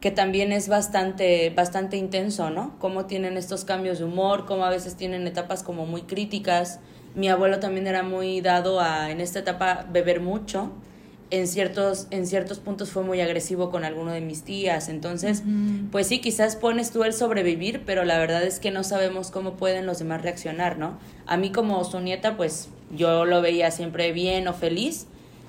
que 0.00 0.10
también 0.10 0.52
es 0.52 0.68
bastante, 0.68 1.50
bastante 1.50 1.96
intenso, 1.96 2.50
¿no? 2.50 2.76
Cómo 2.80 3.06
tienen 3.06 3.36
estos 3.36 3.64
cambios 3.64 3.98
de 3.98 4.04
humor, 4.04 4.46
cómo 4.46 4.64
a 4.64 4.70
veces 4.70 4.96
tienen 4.96 5.26
etapas 5.26 5.62
como 5.62 5.86
muy 5.86 6.02
críticas. 6.02 6.80
Mi 7.14 7.28
abuelo 7.28 7.60
también 7.60 7.86
era 7.86 8.02
muy 8.02 8.40
dado 8.40 8.80
a, 8.80 9.10
en 9.10 9.20
esta 9.20 9.38
etapa, 9.38 9.86
beber 9.90 10.20
mucho. 10.20 10.72
En 11.32 11.48
ciertos, 11.48 12.08
en 12.10 12.26
ciertos 12.26 12.58
puntos 12.58 12.90
fue 12.90 13.04
muy 13.04 13.22
agresivo 13.22 13.70
con 13.70 13.84
alguno 13.84 14.12
de 14.12 14.20
mis 14.20 14.42
tías. 14.42 14.90
Entonces, 14.90 15.42
pues 15.90 16.06
sí, 16.06 16.20
quizás 16.20 16.56
pones 16.56 16.90
tú 16.90 17.04
el 17.04 17.14
sobrevivir, 17.14 17.84
pero 17.86 18.04
la 18.04 18.18
verdad 18.18 18.42
es 18.44 18.60
que 18.60 18.70
no 18.70 18.84
sabemos 18.84 19.30
cómo 19.30 19.54
pueden 19.54 19.86
los 19.86 19.98
demás 19.98 20.20
reaccionar, 20.20 20.76
¿no? 20.76 20.98
A 21.26 21.38
mí 21.38 21.50
como 21.50 21.82
su 21.84 22.00
nieta, 22.00 22.36
pues 22.36 22.68
yo 22.94 23.24
lo 23.24 23.40
veía 23.40 23.70
siempre 23.70 24.12
bien 24.12 24.46
o 24.46 24.52
feliz. 24.52 25.06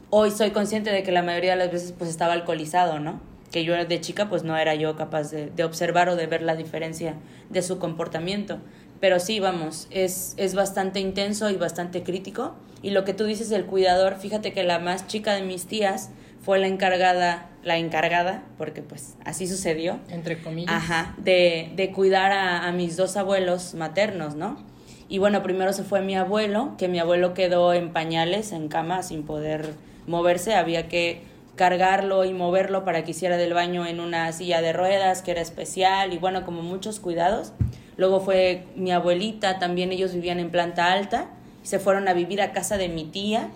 Hoy 0.10 0.32
soy 0.32 0.52
consciente 0.52 0.90
de 0.90 1.04
que 1.04 1.12
la 1.12 1.22
mayoría 1.22 1.52
de 1.52 1.58
las 1.58 1.72
veces 1.72 1.94
pues 1.98 2.10
estaba 2.10 2.32
alcoholizado, 2.32 3.02
¿no? 3.02 3.20
que 3.52 3.64
yo 3.64 3.76
de 3.86 4.02
chica 4.02 4.30
pues 4.30 4.44
no 4.44 4.58
era 4.58 4.74
yo 4.74 4.96
capaz 4.96 5.30
de, 5.30 5.52
de, 5.52 5.64
observar 5.64 6.10
o 6.10 6.16
de 6.16 6.26
ver 6.26 6.42
la 6.42 6.56
diferencia 6.56 7.14
de 7.52 7.62
su 7.62 7.78
comportamiento. 7.78 8.58
Pero 9.04 9.20
sí, 9.20 9.42
vamos, 9.42 9.88
es, 9.92 10.34
es 10.38 10.56
bastante 10.56 11.02
intenso 11.02 11.50
y 11.50 11.58
bastante 11.58 12.04
crítico. 12.04 12.56
Y 12.82 12.92
lo 12.92 13.04
que 13.04 13.14
tú 13.14 13.26
dices 13.26 13.50
del 13.50 13.66
cuidador, 13.66 14.16
fíjate 14.16 14.54
que 14.54 14.64
la 14.64 14.80
más 14.80 15.08
chica 15.08 15.34
de 15.34 15.42
mis 15.42 15.68
tías 15.68 16.12
fue 16.42 16.58
la 16.58 16.68
encargada, 16.68 17.50
la 17.64 17.78
encargada, 17.78 18.46
porque 18.58 18.82
pues 18.82 19.18
así 19.26 19.46
sucedió. 19.46 20.00
Entre 20.08 20.42
comillas. 20.42 20.74
Ajá, 20.74 21.16
de, 21.18 21.74
de 21.76 21.92
cuidar 21.92 22.32
a, 22.32 22.66
a 22.66 22.72
mis 22.72 22.96
dos 22.96 23.18
abuelos 23.18 23.74
maternos, 23.74 24.36
¿no? 24.36 24.64
Y 25.10 25.18
bueno, 25.18 25.44
primero 25.44 25.74
se 25.74 25.84
fue 25.84 26.02
mi 26.02 26.16
abuelo, 26.16 26.76
que 26.78 26.88
mi 26.88 27.00
abuelo 27.00 27.34
quedó 27.34 27.74
en 27.74 27.92
pañales, 27.92 28.54
en 28.54 28.70
cama, 28.70 29.04
sin 29.04 29.24
poder 29.24 29.74
moverse. 30.08 30.56
Había 30.56 30.88
que 30.88 31.24
cargarlo 31.58 32.24
y 32.24 32.32
moverlo 32.32 32.86
para 32.86 33.04
que 33.04 33.12
hiciera 33.12 33.36
del 33.36 33.54
baño 33.54 33.86
en 33.86 34.00
una 34.00 34.32
silla 34.32 34.62
de 34.62 34.72
ruedas 34.72 35.22
que 35.22 35.32
era 35.32 35.42
especial 35.42 36.14
y 36.14 36.20
bueno, 36.20 36.46
como 36.46 36.62
muchos 36.62 37.02
cuidados. 37.02 37.52
Luego 37.98 38.20
fue 38.20 38.66
mi 38.76 38.92
abuelita, 38.92 39.60
también 39.60 39.92
ellos 39.92 40.14
vivían 40.14 40.40
en 40.40 40.50
planta 40.50 40.92
alta, 40.92 41.30
se 41.62 41.80
fueron 41.80 42.08
a 42.08 42.14
vivir 42.14 42.42
a 42.42 42.52
casa 42.52 42.78
de 42.78 42.90
mi 42.90 43.06
tía, 43.06 43.50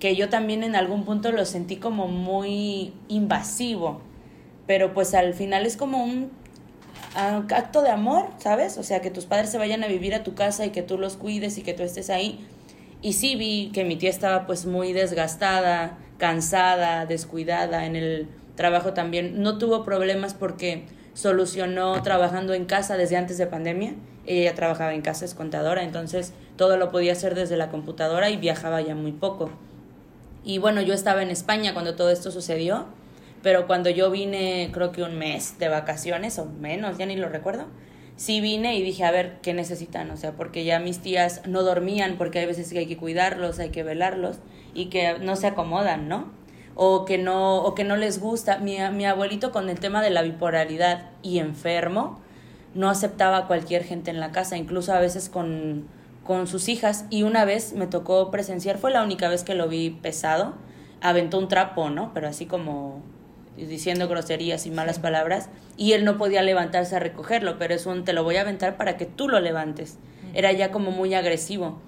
que 0.00 0.14
yo 0.16 0.28
también 0.28 0.62
en 0.62 0.76
algún 0.76 1.04
punto 1.04 1.32
lo 1.32 1.44
sentí 1.44 1.76
como 1.76 2.08
muy 2.08 2.92
invasivo, 3.08 4.00
pero 4.66 4.94
pues 4.94 5.14
al 5.14 5.34
final 5.34 5.66
es 5.66 5.76
como 5.76 6.04
un 6.04 6.30
acto 7.14 7.82
de 7.82 7.90
amor, 7.90 8.26
¿sabes? 8.38 8.78
O 8.78 8.82
sea, 8.82 9.00
que 9.00 9.10
tus 9.10 9.26
padres 9.26 9.50
se 9.50 9.58
vayan 9.58 9.82
a 9.82 9.88
vivir 9.88 10.14
a 10.14 10.22
tu 10.22 10.34
casa 10.34 10.66
y 10.66 10.70
que 10.70 10.82
tú 10.82 10.98
los 10.98 11.16
cuides 11.16 11.58
y 11.58 11.62
que 11.62 11.74
tú 11.74 11.82
estés 11.82 12.10
ahí. 12.10 12.46
Y 13.00 13.14
sí 13.14 13.36
vi 13.36 13.70
que 13.72 13.84
mi 13.84 13.96
tía 13.96 14.10
estaba 14.10 14.46
pues 14.46 14.66
muy 14.66 14.92
desgastada, 14.92 15.98
cansada, 16.18 17.06
descuidada 17.06 17.86
en 17.86 17.96
el 17.96 18.28
trabajo 18.56 18.92
también. 18.92 19.40
No 19.42 19.58
tuvo 19.58 19.84
problemas 19.84 20.34
porque 20.34 20.84
solucionó 21.18 22.00
trabajando 22.02 22.54
en 22.54 22.64
casa 22.64 22.96
desde 22.96 23.16
antes 23.16 23.38
de 23.38 23.48
pandemia. 23.48 23.94
Ella 24.24 24.52
ya 24.52 24.54
trabajaba 24.54 24.94
en 24.94 25.02
casa, 25.02 25.24
es 25.24 25.34
contadora, 25.34 25.82
entonces 25.82 26.32
todo 26.54 26.76
lo 26.76 26.92
podía 26.92 27.10
hacer 27.10 27.34
desde 27.34 27.56
la 27.56 27.70
computadora 27.70 28.30
y 28.30 28.36
viajaba 28.36 28.80
ya 28.82 28.94
muy 28.94 29.10
poco. 29.10 29.50
Y 30.44 30.58
bueno, 30.58 30.80
yo 30.80 30.94
estaba 30.94 31.20
en 31.24 31.30
España 31.30 31.72
cuando 31.72 31.96
todo 31.96 32.10
esto 32.10 32.30
sucedió, 32.30 32.86
pero 33.42 33.66
cuando 33.66 33.90
yo 33.90 34.12
vine, 34.12 34.70
creo 34.72 34.92
que 34.92 35.02
un 35.02 35.18
mes 35.18 35.58
de 35.58 35.68
vacaciones 35.68 36.38
o 36.38 36.44
menos, 36.46 36.98
ya 36.98 37.06
ni 37.06 37.16
lo 37.16 37.28
recuerdo, 37.28 37.66
sí 38.14 38.40
vine 38.40 38.76
y 38.76 38.82
dije, 38.84 39.04
a 39.04 39.10
ver, 39.10 39.38
¿qué 39.42 39.54
necesitan? 39.54 40.12
O 40.12 40.16
sea, 40.16 40.36
porque 40.36 40.62
ya 40.62 40.78
mis 40.78 41.00
tías 41.00 41.42
no 41.48 41.64
dormían, 41.64 42.16
porque 42.16 42.38
hay 42.38 42.46
veces 42.46 42.72
que 42.72 42.78
hay 42.78 42.86
que 42.86 42.96
cuidarlos, 42.96 43.58
hay 43.58 43.70
que 43.70 43.82
velarlos 43.82 44.36
y 44.72 44.86
que 44.86 45.18
no 45.18 45.34
se 45.34 45.48
acomodan, 45.48 46.06
¿no? 46.06 46.30
O 46.80 47.04
que 47.04 47.18
no, 47.18 47.56
o 47.56 47.74
que 47.74 47.82
no 47.82 47.96
les 47.96 48.20
gusta. 48.20 48.58
Mi, 48.58 48.78
mi 48.92 49.04
abuelito 49.04 49.50
con 49.50 49.68
el 49.68 49.80
tema 49.80 50.00
de 50.00 50.10
la 50.10 50.22
bipolaridad 50.22 51.10
y 51.22 51.40
enfermo, 51.40 52.20
no 52.74 52.88
aceptaba 52.88 53.38
a 53.38 53.46
cualquier 53.48 53.82
gente 53.82 54.12
en 54.12 54.20
la 54.20 54.30
casa, 54.30 54.56
incluso 54.56 54.92
a 54.92 55.00
veces 55.00 55.28
con, 55.28 55.88
con 56.24 56.46
sus 56.46 56.68
hijas. 56.68 57.04
Y 57.10 57.24
una 57.24 57.44
vez 57.44 57.72
me 57.72 57.88
tocó 57.88 58.30
presenciar, 58.30 58.78
fue 58.78 58.92
la 58.92 59.02
única 59.02 59.28
vez 59.28 59.42
que 59.42 59.54
lo 59.54 59.68
vi 59.68 59.90
pesado, 59.90 60.54
aventó 61.00 61.38
un 61.38 61.48
trapo, 61.48 61.90
¿no? 61.90 62.12
Pero 62.14 62.28
así 62.28 62.46
como 62.46 63.02
diciendo 63.56 64.06
groserías 64.08 64.66
y 64.66 64.70
malas 64.70 65.00
palabras 65.00 65.48
y 65.76 65.92
él 65.92 66.04
no 66.04 66.16
podía 66.16 66.42
levantarse 66.42 66.94
a 66.96 67.00
recogerlo, 67.00 67.58
pero 67.58 67.74
es 67.74 67.86
un 67.86 68.04
te 68.04 68.12
lo 68.12 68.22
voy 68.22 68.36
a 68.36 68.42
aventar 68.42 68.76
para 68.76 68.96
que 68.96 69.06
tú 69.06 69.28
lo 69.28 69.40
levantes. 69.40 69.98
Era 70.34 70.52
ya 70.52 70.70
como 70.70 70.90
muy 70.90 71.14
agresivo. 71.14 71.80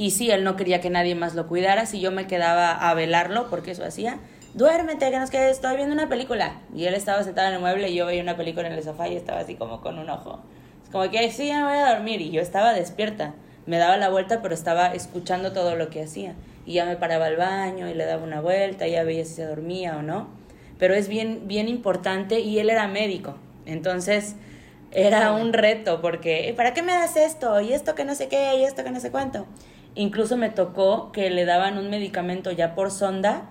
Y 0.00 0.12
sí, 0.12 0.30
él 0.30 0.44
no 0.44 0.56
quería 0.56 0.80
que 0.80 0.88
nadie 0.88 1.14
más 1.14 1.34
lo 1.34 1.46
cuidara, 1.46 1.84
si 1.84 2.00
yo 2.00 2.10
me 2.10 2.26
quedaba 2.26 2.70
a 2.70 2.94
velarlo, 2.94 3.50
porque 3.50 3.72
eso 3.72 3.84
hacía, 3.84 4.18
duérmete, 4.54 5.10
que 5.10 5.18
nos 5.18 5.28
quede, 5.28 5.50
estoy 5.50 5.76
viendo 5.76 5.92
una 5.92 6.08
película. 6.08 6.54
Y 6.74 6.86
él 6.86 6.94
estaba 6.94 7.22
sentado 7.22 7.48
en 7.48 7.54
el 7.56 7.60
mueble 7.60 7.90
y 7.90 7.96
yo 7.96 8.06
veía 8.06 8.22
una 8.22 8.34
película 8.34 8.66
en 8.66 8.72
el 8.72 8.82
sofá 8.82 9.08
y 9.08 9.16
estaba 9.16 9.40
así 9.40 9.56
como 9.56 9.82
con 9.82 9.98
un 9.98 10.08
ojo. 10.08 10.40
Es 10.82 10.88
como 10.88 11.10
que, 11.10 11.30
sí, 11.30 11.48
ya 11.48 11.58
me 11.58 11.68
voy 11.68 11.78
a 11.80 11.94
dormir. 11.94 12.22
Y 12.22 12.30
yo 12.30 12.40
estaba 12.40 12.72
despierta. 12.72 13.34
Me 13.66 13.76
daba 13.76 13.98
la 13.98 14.08
vuelta, 14.08 14.40
pero 14.40 14.54
estaba 14.54 14.86
escuchando 14.86 15.52
todo 15.52 15.76
lo 15.76 15.90
que 15.90 16.02
hacía. 16.02 16.34
Y 16.64 16.72
ya 16.72 16.86
me 16.86 16.96
paraba 16.96 17.26
al 17.26 17.36
baño 17.36 17.86
y 17.86 17.92
le 17.92 18.06
daba 18.06 18.24
una 18.24 18.40
vuelta, 18.40 18.88
y 18.88 18.92
ya 18.92 19.04
veía 19.04 19.26
si 19.26 19.34
se 19.34 19.44
dormía 19.44 19.98
o 19.98 20.02
no 20.02 20.40
pero 20.78 20.94
es 20.94 21.08
bien, 21.08 21.42
bien 21.46 21.68
importante 21.68 22.40
y 22.40 22.58
él 22.58 22.70
era 22.70 22.88
médico. 22.88 23.36
Entonces 23.66 24.34
era 24.92 25.32
un 25.32 25.52
reto 25.52 26.00
porque, 26.00 26.54
¿para 26.56 26.72
qué 26.72 26.82
me 26.82 26.92
das 26.92 27.16
esto? 27.16 27.60
Y 27.60 27.74
esto 27.74 27.94
que 27.94 28.06
no 28.06 28.14
sé 28.14 28.28
qué, 28.28 28.56
y 28.56 28.64
esto 28.64 28.82
que 28.82 28.90
no 28.90 28.98
sé 28.98 29.10
cuánto. 29.10 29.46
Incluso 29.94 30.36
me 30.36 30.50
tocó 30.50 31.12
que 31.12 31.30
le 31.30 31.44
daban 31.44 31.78
un 31.78 31.90
medicamento 31.90 32.52
ya 32.52 32.74
por 32.74 32.90
sonda 32.90 33.48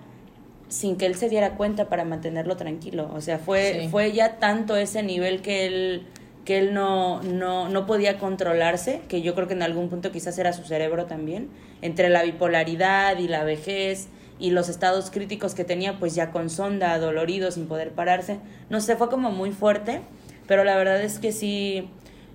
sin 0.68 0.96
que 0.96 1.06
él 1.06 1.16
se 1.16 1.28
diera 1.28 1.56
cuenta 1.56 1.88
para 1.88 2.04
mantenerlo 2.04 2.56
tranquilo. 2.56 3.10
O 3.12 3.20
sea, 3.20 3.38
fue, 3.38 3.88
fue 3.90 4.12
ya 4.12 4.38
tanto 4.38 4.76
ese 4.76 5.02
nivel 5.02 5.42
que 5.42 5.66
él, 5.66 6.06
que 6.44 6.58
él 6.58 6.72
no, 6.72 7.22
no, 7.22 7.68
no 7.68 7.86
podía 7.86 8.18
controlarse, 8.18 9.02
que 9.08 9.20
yo 9.20 9.34
creo 9.34 9.48
que 9.48 9.54
en 9.54 9.62
algún 9.62 9.88
punto 9.88 10.12
quizás 10.12 10.38
era 10.38 10.52
su 10.52 10.62
cerebro 10.62 11.06
también, 11.06 11.50
entre 11.82 12.08
la 12.08 12.22
bipolaridad 12.22 13.18
y 13.18 13.26
la 13.26 13.42
vejez 13.42 14.08
y 14.38 14.50
los 14.50 14.68
estados 14.68 15.10
críticos 15.10 15.54
que 15.54 15.64
tenía 15.64 15.98
pues 15.98 16.14
ya 16.14 16.30
con 16.30 16.48
sonda, 16.48 16.98
dolorido, 16.98 17.50
sin 17.50 17.66
poder 17.66 17.90
pararse. 17.90 18.38
No 18.70 18.80
sé, 18.80 18.96
fue 18.96 19.10
como 19.10 19.32
muy 19.32 19.50
fuerte, 19.50 20.00
pero 20.46 20.64
la 20.64 20.76
verdad 20.76 21.02
es 21.02 21.18
que 21.18 21.32
sí, 21.32 21.90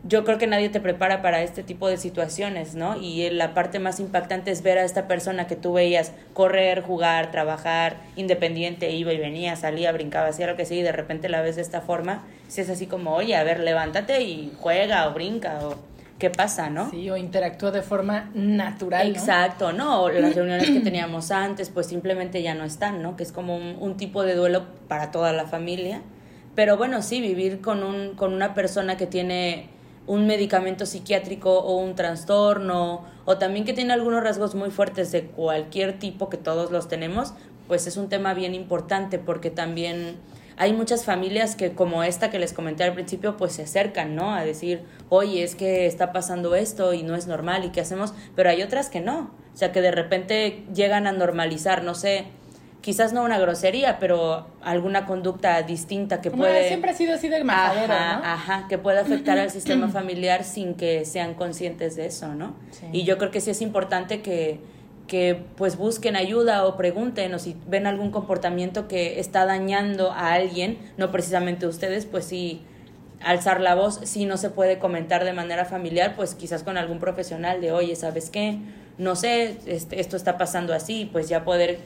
yo 0.08 0.24
creo 0.24 0.38
que 0.38 0.46
nadie 0.46 0.70
te 0.70 0.80
prepara 0.80 1.24
para 1.24 1.42
este 1.42 1.64
tipo 1.64 1.88
de 1.88 1.98
situaciones, 1.98 2.76
¿no? 2.76 2.96
Y 2.96 3.28
la 3.32 3.56
parte 3.56 3.80
más 3.80 4.00
impactante 4.00 4.52
es 4.52 4.62
ver 4.62 4.78
a 4.78 4.84
esta 4.84 5.08
persona 5.08 5.48
que 5.48 5.56
tú 5.56 5.74
veías 5.74 6.12
correr, 6.34 6.82
jugar, 6.82 7.32
trabajar, 7.32 7.98
independiente, 8.16 8.92
iba 8.92 9.12
y 9.14 9.18
venía, 9.18 9.56
salía, 9.56 9.92
brincaba, 9.92 10.28
hacía 10.28 10.46
lo 10.46 10.56
que 10.56 10.66
sí, 10.66 10.76
y 10.76 10.82
de 10.84 10.92
repente 10.92 11.28
la 11.28 11.42
ves 11.42 11.56
de 11.56 11.64
esta 11.64 11.82
forma, 11.82 12.24
si 12.48 12.62
es 12.62 12.70
así 12.70 12.86
como, 12.86 13.16
oye, 13.16 13.36
a 13.36 13.44
ver, 13.44 13.60
levántate 13.60 14.22
y 14.22 14.54
juega 14.60 15.08
o 15.08 15.14
brinca 15.14 15.60
o 15.64 15.76
qué 16.20 16.30
pasa, 16.30 16.70
¿no? 16.70 16.92
Sí, 16.92 17.10
o 17.10 17.18
interactúa 17.18 17.72
de 17.72 17.82
forma 17.82 18.30
natural. 18.36 19.08
Exacto, 19.08 19.74
¿no? 19.74 20.08
las 20.10 20.36
reuniones 20.36 20.70
que 20.70 20.82
teníamos 20.82 21.32
antes, 21.32 21.72
pues 21.72 21.88
simplemente 21.88 22.44
ya 22.44 22.54
no 22.54 22.64
están, 22.64 23.02
¿no? 23.02 23.16
Que 23.16 23.24
es 23.24 23.32
como 23.32 23.58
un, 23.58 23.98
tipo 23.98 24.22
de 24.22 24.36
duelo 24.36 24.66
para 24.88 25.10
toda 25.10 25.34
la 25.34 25.48
familia. 25.48 26.02
Pero 26.54 26.78
bueno, 26.78 27.02
sí, 27.02 27.20
vivir 27.20 27.60
con, 27.60 27.84
un, 27.84 28.16
con 28.16 28.34
una 28.34 28.54
persona 28.54 28.96
que 28.96 29.08
tiene 29.08 29.75
un 30.08 30.28
medicamento 30.28 30.86
psiquiátrico 30.86 31.60
o 31.60 31.78
un 31.78 31.96
trastorno, 31.96 33.06
o 33.26 33.38
también 33.38 33.66
que 33.66 33.74
tiene 33.74 33.94
algunos 33.94 34.24
rasgos 34.24 34.56
muy 34.56 34.70
fuertes 34.70 35.12
de 35.12 35.26
cualquier 35.26 36.00
tipo 36.00 36.30
que 36.30 36.38
todos 36.38 36.72
los 36.72 36.88
tenemos, 36.88 37.34
pues 37.68 37.88
es 37.88 37.98
un 37.98 38.10
tema 38.10 38.34
bien 38.34 38.54
importante 38.54 39.18
porque 39.18 39.50
también 39.50 40.18
hay 40.58 40.74
muchas 40.74 41.04
familias 41.04 41.56
que 41.56 41.74
como 41.74 42.04
esta 42.04 42.30
que 42.30 42.40
les 42.40 42.54
comenté 42.54 42.84
al 42.84 42.94
principio, 42.94 43.36
pues 43.36 43.54
se 43.54 43.64
acercan, 43.64 44.16
¿no? 44.16 44.34
A 44.34 44.46
decir, 44.46 44.84
oye, 45.10 45.44
es 45.44 45.56
que 45.56 45.86
está 45.86 46.14
pasando 46.14 46.56
esto 46.56 46.94
y 46.94 47.04
no 47.04 47.16
es 47.16 47.28
normal 47.28 47.66
y 47.66 47.70
qué 47.70 47.82
hacemos, 47.82 48.14
pero 48.36 48.50
hay 48.50 48.64
otras 48.64 48.90
que 48.90 49.02
no, 49.02 49.32
o 49.54 49.58
sea, 49.58 49.72
que 49.72 49.82
de 49.82 49.92
repente 49.92 50.66
llegan 50.74 51.08
a 51.08 51.12
normalizar, 51.12 51.84
no 51.84 51.94
sé, 51.96 52.26
quizás 52.86 53.14
no 53.14 53.24
una 53.24 53.40
grosería, 53.40 53.98
pero 53.98 54.46
alguna 54.62 55.08
conducta 55.08 55.60
distinta 55.64 56.22
que 56.22 56.30
puede... 56.30 56.68
siempre 56.68 56.92
ha 56.92 56.94
sido 56.94 57.16
así 57.16 57.30
de 57.30 57.44
majadero, 57.44 57.92
Ajá, 57.92 58.16
¿no? 58.18 58.24
ajá, 58.24 58.68
que 58.70 58.78
puede 58.78 59.00
afectar 59.00 59.40
al 59.40 59.50
sistema 59.58 59.88
familiar 59.88 60.44
sin 60.44 60.76
que 60.76 61.04
sean 61.04 61.34
conscientes 61.34 61.96
de 61.96 62.06
eso, 62.06 62.36
¿no? 62.36 62.54
Sí. 62.70 62.86
Y 62.92 63.04
yo 63.04 63.18
creo 63.18 63.32
que 63.32 63.42
sí 63.42 63.50
es 63.50 63.64
importante 63.64 64.22
que, 64.22 64.60
que 65.08 65.42
pues 65.56 65.78
busquen 65.78 66.16
ayuda 66.16 66.64
o 66.64 66.78
pregunten 66.78 67.34
o 67.34 67.40
si 67.40 67.58
ven 67.68 67.88
algún 67.88 68.12
comportamiento 68.12 68.88
que 68.88 69.20
está 69.20 69.48
dañando 69.48 70.12
a 70.12 70.34
alguien, 70.34 70.78
no 70.98 71.12
precisamente 71.12 71.66
ustedes, 71.66 72.06
pues 72.06 72.26
sí 72.26 72.62
alzar 73.20 73.62
la 73.62 73.74
voz, 73.74 74.00
si 74.04 74.26
no 74.26 74.38
se 74.38 74.52
puede 74.52 74.78
comentar 74.78 75.24
de 75.26 75.34
manera 75.34 75.66
familiar, 75.66 76.14
pues 76.16 76.36
quizás 76.36 76.62
con 76.62 76.78
algún 76.78 77.00
profesional 77.00 77.62
de, 77.62 77.72
oye, 77.72 77.96
¿sabes 77.96 78.30
qué? 78.30 78.60
No 78.98 79.16
sé, 79.16 79.58
este, 79.66 80.00
esto 80.00 80.16
está 80.16 80.38
pasando 80.38 80.74
así, 80.74 81.10
pues 81.12 81.28
ya 81.28 81.44
poder, 81.44 81.80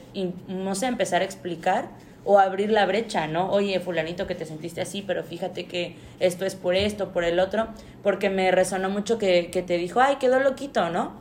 no 0.48 0.74
sé, 0.74 0.86
empezar 0.86 1.22
a 1.22 1.24
explicar 1.24 1.88
o 2.24 2.38
abrir 2.38 2.70
la 2.70 2.86
brecha, 2.86 3.26
¿no? 3.26 3.50
Oye, 3.50 3.80
fulanito, 3.80 4.26
que 4.26 4.34
te 4.34 4.44
sentiste 4.44 4.80
así, 4.80 5.02
pero 5.02 5.24
fíjate 5.24 5.66
que 5.66 5.96
esto 6.20 6.44
es 6.44 6.54
por 6.54 6.74
esto, 6.74 7.12
por 7.12 7.24
el 7.24 7.40
otro, 7.40 7.68
porque 8.02 8.30
me 8.30 8.50
resonó 8.50 8.90
mucho 8.90 9.18
que, 9.18 9.50
que 9.50 9.62
te 9.62 9.76
dijo, 9.78 10.00
ay, 10.00 10.16
quedó 10.16 10.38
loquito, 10.38 10.90
¿no? 10.90 11.12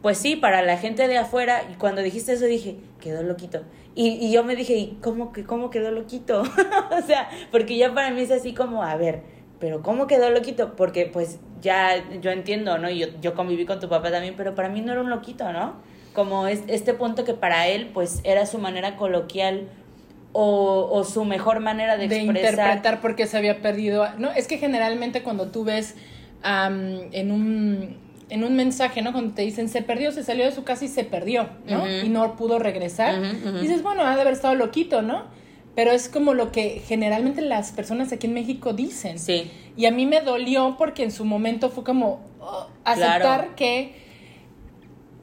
Pues 0.00 0.18
sí, 0.18 0.34
para 0.34 0.62
la 0.62 0.78
gente 0.78 1.06
de 1.06 1.18
afuera, 1.18 1.62
y 1.70 1.74
cuando 1.74 2.02
dijiste 2.02 2.32
eso 2.32 2.46
dije, 2.46 2.76
quedó 3.00 3.22
loquito. 3.22 3.62
Y, 3.94 4.08
y 4.08 4.32
yo 4.32 4.42
me 4.42 4.56
dije, 4.56 4.74
¿y 4.74 4.98
cómo, 5.02 5.32
que, 5.32 5.44
cómo 5.44 5.70
quedó 5.70 5.90
loquito? 5.90 6.42
o 6.90 7.06
sea, 7.06 7.28
porque 7.50 7.76
ya 7.76 7.94
para 7.94 8.10
mí 8.10 8.22
es 8.22 8.30
así 8.30 8.54
como, 8.54 8.82
a 8.82 8.96
ver, 8.96 9.22
pero 9.60 9.82
¿cómo 9.82 10.08
quedó 10.08 10.30
loquito? 10.30 10.74
Porque 10.74 11.06
pues 11.06 11.38
ya 11.62 12.04
yo 12.20 12.30
entiendo, 12.30 12.76
¿no? 12.76 12.90
Yo, 12.90 13.06
yo 13.20 13.34
conviví 13.34 13.64
con 13.64 13.80
tu 13.80 13.88
papá 13.88 14.10
también, 14.10 14.34
pero 14.36 14.54
para 14.54 14.68
mí 14.68 14.82
no 14.82 14.92
era 14.92 15.00
un 15.00 15.08
loquito, 15.08 15.50
¿no? 15.52 15.76
Como 16.12 16.46
es, 16.46 16.62
este 16.66 16.92
punto 16.92 17.24
que 17.24 17.32
para 17.32 17.68
él 17.68 17.90
pues 17.94 18.20
era 18.24 18.44
su 18.44 18.58
manera 18.58 18.96
coloquial 18.96 19.68
o, 20.32 20.88
o 20.92 21.04
su 21.04 21.24
mejor 21.24 21.60
manera 21.60 21.96
de, 21.96 22.08
de 22.08 22.16
expresar. 22.16 22.50
interpretar 22.50 23.00
por 23.00 23.16
qué 23.16 23.26
se 23.26 23.38
había 23.38 23.62
perdido. 23.62 24.06
No, 24.18 24.30
es 24.32 24.46
que 24.46 24.58
generalmente 24.58 25.22
cuando 25.22 25.50
tú 25.50 25.64
ves 25.64 25.94
am, 26.42 27.08
en 27.12 27.30
un 27.30 27.96
en 28.28 28.44
un 28.44 28.56
mensaje, 28.56 29.02
¿no? 29.02 29.12
Cuando 29.12 29.34
te 29.34 29.42
dicen 29.42 29.68
se 29.68 29.82
perdió, 29.82 30.10
se 30.10 30.24
salió 30.24 30.46
de 30.46 30.52
su 30.52 30.64
casa 30.64 30.86
y 30.86 30.88
se 30.88 31.04
perdió, 31.04 31.50
¿no? 31.68 31.86
Y 31.86 32.08
no 32.08 32.34
pudo 32.36 32.58
regresar. 32.58 33.20
Dices, 33.60 33.82
bueno, 33.82 34.04
ha 34.04 34.14
de 34.14 34.22
haber 34.22 34.32
estado 34.32 34.54
loquito, 34.54 35.02
¿no? 35.02 35.24
Pero 35.74 35.90
es 35.92 36.08
como 36.08 36.34
lo 36.34 36.52
que 36.52 36.82
generalmente 36.86 37.40
las 37.40 37.72
personas 37.72 38.12
aquí 38.12 38.26
en 38.26 38.34
México 38.34 38.72
dicen. 38.74 39.18
Sí, 39.18 39.50
Y 39.76 39.86
a 39.86 39.90
mí 39.90 40.04
me 40.04 40.20
dolió 40.20 40.76
porque 40.76 41.02
en 41.02 41.10
su 41.10 41.24
momento 41.24 41.70
fue 41.70 41.82
como 41.82 42.20
oh, 42.40 42.66
aceptar 42.84 43.20
Claro. 43.22 43.56
que 43.56 43.94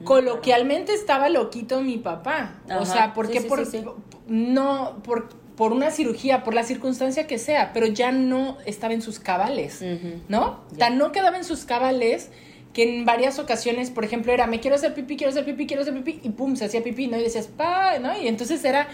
coloquialmente 0.04 0.94
estaba 0.94 1.30
loquito 1.30 1.82
mi 1.82 1.98
papá. 1.98 2.56
Ajá. 2.68 2.80
O 2.80 2.86
sea, 2.86 3.14
porque 3.14 3.38
Sí, 3.38 3.44
sí, 3.44 3.48
por 3.50 3.66
sí, 3.66 3.78
sí. 3.80 3.84
no 4.28 4.98
por 5.04 5.38
por 5.56 5.74
una 5.74 5.92
cirugía, 5.92 6.46
por 6.46 6.54
la 6.54 6.64
circunstancia 6.64 7.28
que 7.28 7.38
sea, 7.38 7.74
pero 7.74 7.86
ya 7.86 8.14
no 8.14 8.58
estaba 8.66 8.94
en 8.94 9.02
sus 9.02 9.20
cabales. 9.20 9.84
¿no? 10.30 10.62
Tan 10.78 10.98
no 10.98 11.12
quedaba 11.12 11.36
en 11.36 11.44
sus 11.44 11.66
cabales 11.66 12.30
que 12.72 12.84
en 13.00 13.04
varias 13.04 13.40
ocasiones, 13.40 13.90
por 13.92 14.06
ejemplo, 14.06 14.32
era 14.32 14.48
me 14.48 14.62
quiero 14.62 14.78
hacer 14.78 14.94
pipí, 14.94 15.18
quiero 15.18 15.32
hacer 15.32 15.44
pipí, 15.44 15.68
quiero 15.68 15.82
hacer 15.82 15.94
pipí 16.02 16.22
y 16.24 16.30
pum, 16.30 16.56
se 16.56 16.64
hacía 16.64 16.82
pipí, 16.82 17.08
¿no? 17.08 17.18
Y 17.18 17.24
decías, 17.24 17.48
"Pa", 17.48 18.00
¿no? 18.00 18.18
Y 18.18 18.30
entonces 18.30 18.64
era 18.64 18.88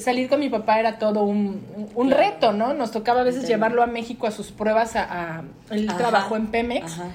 salir 0.00 0.28
con 0.28 0.40
mi 0.40 0.48
papá 0.48 0.78
era 0.80 0.98
todo 0.98 1.22
un, 1.24 1.90
un 1.94 2.08
Claro. 2.08 2.22
reto, 2.22 2.52
¿no? 2.52 2.74
Nos 2.74 2.90
tocaba 2.90 3.20
a 3.20 3.24
veces 3.24 3.42
Entiendo. 3.42 3.56
llevarlo 3.66 3.82
a 3.82 3.86
México 3.86 4.26
a 4.26 4.30
sus 4.30 4.52
pruebas 4.52 4.96
a, 4.96 5.38
a- 5.38 5.44
él 5.70 5.88
Ajá. 5.88 5.98
trabajó 5.98 6.36
en 6.36 6.48
Pemex. 6.48 6.84
Ajá. 6.92 7.08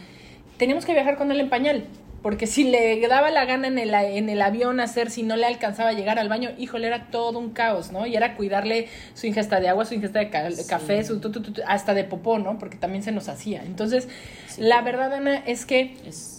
Teníamos 0.57 0.85
que 0.85 0.93
viajar 0.93 1.17
con 1.17 1.31
él 1.31 1.39
en 1.39 1.49
pañal, 1.49 1.85
porque 2.21 2.45
si 2.47 2.65
le 2.65 2.99
daba 3.07 3.31
la 3.31 3.45
gana 3.45 3.67
en 3.69 3.79
el, 3.79 3.93
en 3.93 4.27
el 4.29 4.41
avión 4.41 4.81
hacer, 4.81 5.09
si 5.09 5.23
no 5.23 5.37
le 5.37 5.45
alcanzaba 5.45 5.91
a 5.91 5.93
llegar 5.93 6.19
al 6.19 6.27
baño, 6.27 6.49
híjole, 6.57 6.87
era 6.87 7.05
todo 7.11 7.39
un 7.39 7.51
caos, 7.51 7.91
¿no? 7.93 8.05
Y 8.05 8.15
era 8.17 8.35
cuidarle 8.35 8.89
su 9.13 9.25
ingesta 9.27 9.61
de 9.61 9.69
agua, 9.69 9.85
su 9.85 9.93
ingesta 9.93 10.19
de 10.19 10.29
ca- 10.29 10.51
Sí. 10.51 10.67
café, 10.67 11.03
su 11.05 11.19
tu, 11.21 11.31
tu, 11.31 11.41
tu, 11.41 11.53
tu, 11.53 11.61
hasta 11.65 11.93
de 11.93 12.03
popó, 12.03 12.37
¿no? 12.39 12.59
Porque 12.59 12.75
también 12.75 13.03
se 13.03 13.13
nos 13.13 13.29
hacía. 13.29 13.63
Entonces, 13.63 14.09
Sí, 14.47 14.61
la 14.61 14.81
verdad, 14.81 15.13
Ana, 15.13 15.37
es 15.45 15.65
que 15.65 15.95
Es- 16.05 16.35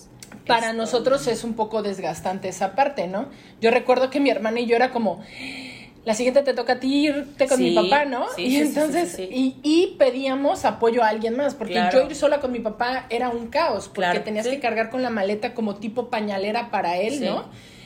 para 0.46 0.72
nosotros 0.74 1.26
es 1.26 1.42
un 1.44 1.54
poco 1.54 1.82
desgastante 1.82 2.48
esa 2.48 2.74
parte, 2.74 3.06
¿no? 3.06 3.28
Yo 3.62 3.70
recuerdo 3.70 4.10
que 4.10 4.20
mi 4.20 4.28
hermana 4.30 4.60
y 4.60 4.66
yo 4.66 4.76
era 4.76 4.90
como, 4.90 5.20
la 6.04 6.14
siguiente 6.14 6.42
te 6.42 6.54
toca 6.54 6.74
a 6.74 6.80
ti 6.80 7.06
irte 7.08 7.46
con 7.46 7.58
Sí, 7.58 7.64
mi 7.64 7.74
papá, 7.74 8.04
¿no? 8.06 8.26
sí, 8.34 8.42
y 8.44 8.50
sí, 8.52 8.56
entonces. 8.62 9.18
Y, 9.18 9.56
y 9.62 9.96
pedíamos 9.98 10.64
apoyo 10.64 11.02
a 11.02 11.08
alguien 11.08 11.36
más, 11.36 11.54
porque 11.54 11.74
Claro. 11.74 12.00
yo 12.02 12.06
ir 12.10 12.16
sola 12.16 12.40
con 12.40 12.52
mi 12.52 12.60
papá 12.60 13.06
era 13.10 13.28
un 13.28 13.48
caos, 13.48 13.88
porque 13.88 14.00
Claro, 14.02 14.22
tenías 14.22 14.46
que 14.48 14.60
cargar 14.60 14.88
con 14.90 15.02
la 15.02 15.10
maleta 15.10 15.52
como 15.54 15.76
tipo 15.76 16.08
pañalera 16.08 16.70
para 16.70 16.96
él. 16.96 17.24
¿no? 17.24 17.44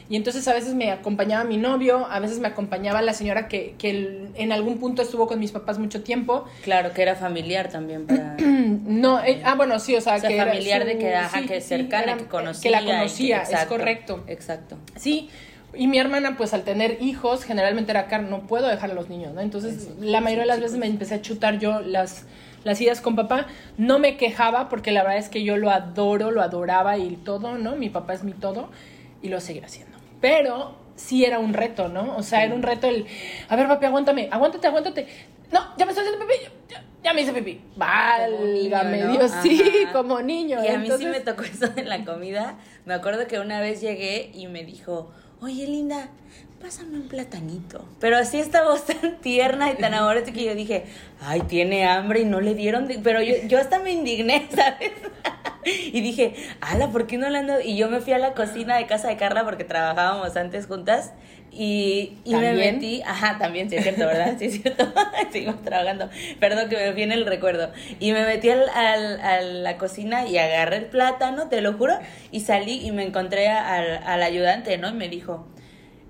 Y 0.08 0.16
entonces 0.16 0.46
a 0.48 0.52
veces 0.52 0.74
me 0.74 0.90
acompañaba 0.92 1.44
mi 1.44 1.56
novio, 1.56 2.06
a 2.10 2.20
veces 2.20 2.38
me 2.38 2.46
acompañaba 2.46 3.00
la 3.00 3.14
señora 3.14 3.48
que, 3.48 3.74
que 3.78 4.28
en 4.34 4.52
algún 4.52 4.76
punto 4.78 5.00
estuvo 5.00 5.26
con 5.26 5.40
mis 5.40 5.50
papás 5.50 5.78
mucho 5.78 6.02
tiempo. 6.02 6.44
Claro, 6.62 6.92
que 6.92 7.00
era 7.02 7.16
familiar 7.16 7.68
también 7.70 8.06
para... 8.06 8.36
No, 8.84 9.24
eh, 9.24 9.40
ah, 9.44 9.54
bueno, 9.54 9.78
sí, 9.80 9.96
o 9.96 10.00
sea, 10.02 10.16
O 10.16 10.20
sea, 10.20 10.28
que 10.28 10.36
era 10.36 10.46
familiar 10.46 10.82
su- 10.82 10.88
de 10.88 10.98
que, 10.98 11.14
ajá, 11.14 11.42
que 11.46 11.60
cercana, 11.60 12.02
era- 12.12 12.16
que 12.18 12.26
conocía. 12.26 12.62
Que 12.62 12.70
la 12.70 12.80
que- 12.80 12.86
conocía, 12.98 13.42
es 13.42 13.48
exacto, 13.50 13.76
correcto. 13.76 14.24
Exacto. 14.26 14.76
Sí, 14.96 15.30
y 15.76 15.86
mi 15.86 15.98
hermana, 15.98 16.36
pues 16.36 16.54
al 16.54 16.62
tener 16.62 16.98
hijos, 17.00 17.44
generalmente 17.44 17.92
era 17.92 18.00
acá, 18.00 18.18
no 18.18 18.46
puedo 18.46 18.68
dejar 18.68 18.90
a 18.90 18.94
los 18.94 19.08
niños, 19.08 19.32
¿no? 19.34 19.40
Entonces, 19.40 19.74
Sí, 19.84 19.94
la 20.00 20.20
mayoría 20.20 20.42
de 20.42 20.48
las 20.48 20.60
veces 20.60 20.78
me 20.78 20.86
empecé 20.86 21.14
a 21.16 21.22
chutar 21.22 21.58
yo 21.58 21.80
las, 21.80 22.26
las 22.64 22.80
idas 22.80 23.00
con 23.00 23.16
papá. 23.16 23.46
No 23.76 23.98
me 23.98 24.16
quejaba 24.16 24.68
porque 24.68 24.92
la 24.92 25.02
verdad 25.02 25.18
es 25.18 25.28
que 25.28 25.42
yo 25.44 25.56
lo 25.56 25.70
adoro, 25.70 26.30
lo 26.30 26.42
adoraba 26.42 26.98
y 26.98 27.16
todo, 27.16 27.58
¿no? 27.58 27.76
Mi 27.76 27.90
papá 27.90 28.14
es 28.14 28.24
mi 28.24 28.32
todo 28.32 28.70
y 29.22 29.28
lo 29.28 29.40
seguirá 29.40 29.66
haciendo. 29.66 29.98
Pero 30.20 30.76
sí 30.96 31.24
era 31.24 31.38
un 31.38 31.54
reto, 31.54 31.88
¿no? 31.88 32.16
O 32.16 32.22
sea, 32.22 32.44
era 32.44 32.54
un 32.54 32.62
reto 32.62 32.86
el, 32.86 33.06
a 33.48 33.56
ver, 33.56 33.68
papi, 33.68 33.86
aguántame, 33.86 34.28
aguántate, 34.30 34.66
aguántate. 34.66 35.08
No, 35.52 35.60
ya 35.76 35.84
me 35.84 35.92
estoy 35.92 36.06
haciendo 36.06 36.26
pipí, 36.26 36.40
ya, 36.68 36.84
ya 37.02 37.12
me 37.14 37.22
hice 37.22 37.32
pipí. 37.32 37.60
Válgame 37.76 38.96
niño, 38.96 39.06
¿no? 39.06 39.12
Dios, 39.12 39.32
sí, 39.42 39.62
como 39.92 40.20
niño. 40.20 40.64
Y 40.64 40.68
a 40.68 40.78
mí 40.78 40.88
sí 40.96 41.06
me 41.06 41.20
tocó 41.20 41.42
eso 41.42 41.68
de 41.68 41.84
la 41.84 42.04
comida. 42.04 42.56
Me 42.86 42.94
acuerdo 42.94 43.26
que 43.26 43.38
una 43.38 43.60
vez 43.60 43.80
llegué 43.80 44.30
y 44.34 44.46
me 44.46 44.64
dijo, 44.64 45.12
oye 45.44 45.66
Linda, 45.66 46.08
pásame 46.60 46.96
un 46.96 47.08
platanito. 47.08 47.86
Pero 48.00 48.16
así 48.16 48.38
esta 48.38 48.64
voz 48.64 48.84
tan 48.86 49.20
tierna 49.20 49.70
y 49.70 49.76
tan 49.76 49.94
amorosa 49.94 50.32
que 50.32 50.44
yo 50.44 50.54
dije, 50.54 50.84
ay, 51.20 51.42
tiene 51.42 51.86
hambre 51.86 52.20
y 52.20 52.24
no 52.24 52.40
le 52.40 52.54
dieron. 52.54 52.88
de-". 52.88 52.98
Pero 53.02 53.22
yo, 53.22 53.34
yo 53.46 53.58
hasta 53.58 53.78
me 53.78 53.92
indigné, 53.92 54.48
¿sabes? 54.54 54.92
Y 55.64 56.00
dije, 56.00 56.34
ala, 56.60 56.88
¿por 56.90 57.06
qué 57.06 57.18
no 57.18 57.28
le 57.30 57.38
han 57.38 57.46
dado? 57.46 57.60
Y 57.60 57.76
yo 57.76 57.88
me 57.88 58.00
fui 58.00 58.12
a 58.12 58.18
la 58.18 58.34
cocina 58.34 58.76
de 58.76 58.86
casa 58.86 59.08
de 59.08 59.16
Carla 59.16 59.44
porque 59.44 59.64
trabajábamos 59.64 60.36
antes 60.36 60.66
juntas. 60.66 61.12
Y, 61.56 62.18
y 62.24 62.34
me 62.34 62.52
metí, 62.74 63.02
ajá, 63.02 63.38
también, 63.38 63.70
sí 63.70 63.76
es 63.76 63.84
cierto, 63.84 64.06
¿verdad? 64.06 64.34
Sí 64.40 64.46
es 64.46 64.60
cierto, 64.60 64.92
seguimos 65.30 65.62
trabajando. 65.62 66.10
Perdón 66.40 66.68
que 66.68 66.76
me 66.76 66.92
viene 66.92 67.14
el 67.14 67.26
recuerdo. 67.26 67.70
Y 68.00 68.10
me 68.10 68.24
metí 68.24 68.50
al, 68.50 68.68
al- 68.70 69.20
a 69.20 69.40
la 69.40 69.78
cocina 69.78 70.26
y 70.26 70.36
agarré 70.36 70.78
el 70.78 70.86
plátano, 70.86 71.48
te 71.48 71.60
lo 71.60 71.74
juro, 71.74 71.96
y 72.32 72.40
salí 72.40 72.84
y 72.84 72.90
me 72.90 73.04
encontré 73.04 73.46
al, 73.48 73.98
al 74.04 74.22
ayudante, 74.24 74.78
¿no? 74.78 74.88
Y 74.88 74.94
me 74.94 75.08
dijo, 75.08 75.46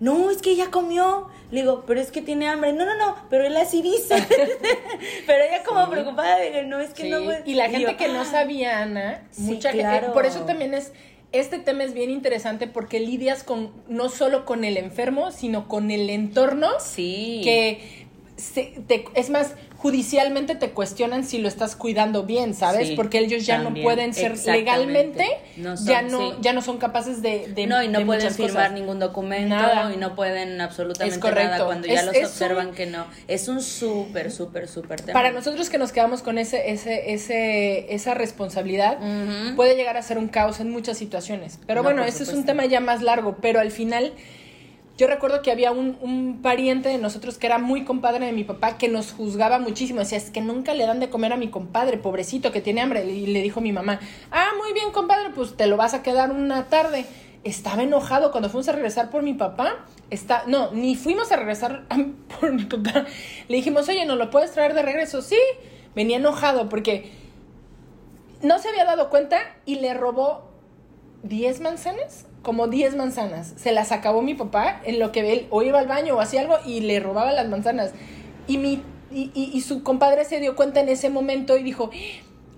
no, 0.05 0.31
es 0.31 0.43
que 0.43 0.55
ya 0.57 0.71
comió. 0.71 1.29
Le 1.51 1.61
digo, 1.61 1.85
pero 1.87 2.01
es 2.01 2.11
que 2.11 2.21
tiene 2.23 2.47
hambre. 2.49 2.73
No, 2.73 2.85
no, 2.85 2.97
no, 2.97 3.17
pero 3.31 3.45
él 3.47 3.57
así 3.57 3.81
dice. 3.83 4.17
pero 5.27 5.45
ella 5.45 5.62
como 5.64 5.85
Sí. 5.85 5.90
preocupada, 5.93 6.40
dije, 6.40 6.62
no, 6.64 6.81
es 6.81 6.90
que 6.95 7.03
Sí, 7.05 7.11
no 7.11 7.23
puede". 7.25 7.43
Y 7.47 7.55
la 7.55 7.69
gente 7.69 7.97
que 7.97 8.09
no 8.09 8.21
"Ah". 8.23 8.25
sabía, 8.25 8.81
Ana, 8.83 9.23
Sí, 9.31 9.43
mucha 9.43 9.71
gente, 9.71 9.83
claro. 9.85 10.12
por 10.12 10.27
eso 10.27 10.40
también 10.40 10.75
es, 10.75 10.93
este 11.33 11.59
tema 11.59 11.85
es 11.85 11.95
bien 11.95 12.11
interesante 12.11 12.67
porque 12.67 13.01
lidias 13.01 13.43
con, 13.45 13.73
no 13.88 14.09
solo 14.09 14.45
con 14.45 14.64
el 14.64 14.77
enfermo, 14.77 15.31
sino 15.33 15.69
con 15.69 15.90
el 15.90 16.09
entorno, 16.11 16.69
Sí. 16.81 17.40
que 17.45 18.07
se- 18.37 18.75
te- 18.87 19.05
es 19.14 19.31
más, 19.31 19.55
judicialmente 19.85 20.55
te 20.55 20.70
cuestionan 20.70 21.25
si 21.25 21.37
lo 21.37 21.47
estás 21.47 21.77
cuidando 21.77 22.23
bien, 22.23 22.55
¿sabes? 22.55 22.88
Sí, 22.88 22.97
porque 22.97 23.18
ellos 23.18 23.44
ya 23.44 23.62
también, 23.62 23.85
no 23.85 23.90
pueden 23.92 24.14
ser 24.14 24.38
legalmente, 24.47 25.27
No 25.59 25.77
son, 25.77 25.87
ya 25.87 26.01
no, 26.01 26.18
sí. 26.31 26.37
ya 26.40 26.55
no 26.55 26.62
son 26.62 26.79
capaces 26.79 27.20
de, 27.20 27.49
de 27.55 27.66
no, 27.66 27.83
y 27.83 27.88
no 27.88 27.99
de 27.99 28.07
pueden 28.07 28.31
firmar 28.33 28.68
cosas. 28.68 28.73
ningún 28.73 28.99
documento 28.99 29.55
Nada. 29.55 29.92
y 29.92 29.99
no 29.99 30.14
pueden 30.16 30.59
absolutamente 30.62 31.14
Es 31.16 31.20
correcto. 31.20 31.51
nada 31.51 31.66
cuando 31.66 31.87
ya 31.87 32.01
Es- 32.01 32.07
los 32.07 32.14
es 32.14 32.25
observan 32.29 32.68
un- 32.68 32.75
que 32.75 32.87
no. 32.87 33.05
Es 33.29 33.47
un 33.49 33.61
súper, 33.61 34.31
súper, 34.31 34.68
súper 34.68 35.03
tema. 35.03 35.12
Para 35.12 35.33
nosotros 35.33 35.68
que 35.68 35.77
nos 35.77 35.92
quedamos 35.92 36.23
con 36.23 36.38
ese, 36.38 36.70
ese, 36.70 37.12
ese, 37.12 37.92
esa 37.94 38.14
responsabilidad, 38.14 38.97
puede 39.55 39.77
llegar 39.77 39.99
a 39.99 40.03
ser 40.03 40.16
un 40.16 40.29
caos 40.29 40.61
en 40.61 40.70
muchas 40.70 40.97
situaciones. 40.97 41.59
Pero 41.66 41.81
No, 41.83 41.85
bueno, 41.90 42.05
ese 42.05 42.23
es 42.23 42.31
un 42.31 42.47
tema 42.47 42.64
ya 42.64 42.81
más 42.81 43.03
largo, 43.03 43.37
pero 43.42 43.61
al 43.61 43.70
final 43.70 44.14
yo 44.97 45.09
recuerdo 45.09 45.43
que 45.43 45.51
había 45.51 45.73
un, 45.73 46.41
pariente 46.41 46.89
de 46.89 46.99
nosotros 46.99 47.37
que 47.37 47.47
era 47.47 47.59
muy 47.59 47.85
compadre 47.85 48.27
de 48.27 48.33
mi 48.33 48.45
papá 48.45 48.79
que 48.79 48.89
nos 48.89 49.13
juzgaba 49.13 49.59
muchísimo. 49.59 50.01
Decía, 50.01 50.19
es 50.19 50.31
que 50.31 50.41
nunca 50.41 50.73
le 50.73 50.87
dan 50.87 51.01
de 51.01 51.11
comer 51.11 51.33
a 51.33 51.37
mi 51.37 51.49
compadre, 51.49 51.99
pobrecito, 51.99 52.53
que 52.53 52.61
tiene 52.61 52.81
hambre. 52.81 53.05
Y 53.05 53.27
le 53.27 53.43
dijo 53.43 53.61
mi 53.61 53.73
mamá, 53.73 53.99
ah, 54.31 54.51
muy 54.63 54.73
bien, 54.73 54.93
compadre, 54.93 55.31
pues 55.35 55.57
te 55.57 55.67
lo 55.67 55.77
vas 55.77 55.95
a 55.95 56.03
quedar 56.03 56.31
una 56.31 56.67
tarde. 56.67 57.07
Estaba 57.43 57.83
enojado 57.83 58.31
cuando 58.31 58.49
fuimos 58.49 58.69
a 58.69 58.73
regresar 58.73 59.11
por 59.11 59.23
mi 59.23 59.35
papá. 59.35 59.85
Está, 60.11 60.45
no, 60.47 60.71
ni 60.71 60.95
fuimos 60.95 61.33
a 61.33 61.37
regresar 61.37 61.87
por 62.41 62.53
mi 62.53 62.65
papá. 62.65 63.05
Le 63.49 63.57
dijimos, 63.57 63.89
oye, 63.89 64.07
¿no 64.07 64.15
lo 64.15 64.31
puedes 64.31 64.53
traer 64.53 64.75
de 64.75 64.83
regreso? 64.83 65.23
Sí. 65.23 65.39
Venía 65.97 66.19
enojado 66.19 66.69
porque 66.69 67.11
no 68.43 68.61
se 68.61 68.69
había 68.69 68.85
dado 68.85 69.11
cuenta 69.11 69.39
y 69.67 69.77
le 69.77 69.93
robó 69.95 70.54
10 71.25 71.61
manzanas 71.61 72.27
como 72.43 72.69
10 72.69 72.95
manzanas. 72.95 73.55
Se 73.57 73.73
las 73.73 73.91
acabó 73.91 74.23
mi 74.23 74.35
papá 74.35 74.81
en 74.85 75.01
lo 75.01 75.11
que 75.11 75.33
él 75.33 75.49
o 75.51 75.63
iba 75.63 75.81
al 75.81 75.89
baño 75.89 76.15
o 76.15 76.21
hacía 76.21 76.43
algo 76.43 76.59
y 76.65 76.81
le 76.81 77.01
robaba 77.01 77.33
las 77.33 77.49
manzanas. 77.49 77.91
Y, 78.47 78.59
mi, 78.59 78.83
y, 79.11 79.31
y, 79.35 79.61
su 79.63 79.83
compadre 79.83 80.25
se 80.25 80.39
dio 80.39 80.55
cuenta 80.55 80.81
en 80.81 80.89
ese 80.89 81.09
momento 81.09 81.57
y 81.57 81.63
dijo, 81.63 81.91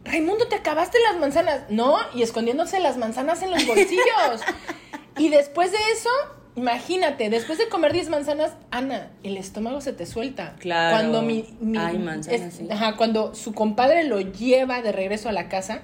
Raimundo, 0.05 0.47
¿te 0.49 0.57
acabaste 0.57 0.99
las 1.09 1.19
manzanas? 1.19 1.63
No, 1.71 1.97
y 2.15 2.23
escondiéndose 2.23 2.81
las 2.81 2.99
manzanas 2.99 3.43
en 3.43 3.53
los 3.53 3.67
bolsillos. 3.67 4.43
y 5.17 5.29
después 5.29 5.71
de 5.71 5.79
eso, 5.93 6.11
imagínate, 6.57 7.31
después 7.31 7.59
de 7.59 7.69
comer 7.69 7.93
10 7.93 8.09
manzanas, 8.09 8.53
Ana, 8.71 9.11
el 9.23 9.37
estómago 9.37 9.81
se 9.81 9.93
te 9.93 10.07
suelta. 10.07 10.57
Claro. 10.59 10.97
Cuando 10.97 11.23
mi, 11.23 11.45
Ay, 11.79 11.99
manzanas, 11.99 12.55
sí. 12.55 12.69
ajá, 12.71 12.97
cuando 12.97 13.35
su 13.35 13.55
compadre 13.55 14.05
lo 14.05 14.21
lleva 14.21 14.83
de 14.83 14.91
regreso 14.91 15.29
a 15.29 15.33
la 15.33 15.49
casa, 15.49 15.83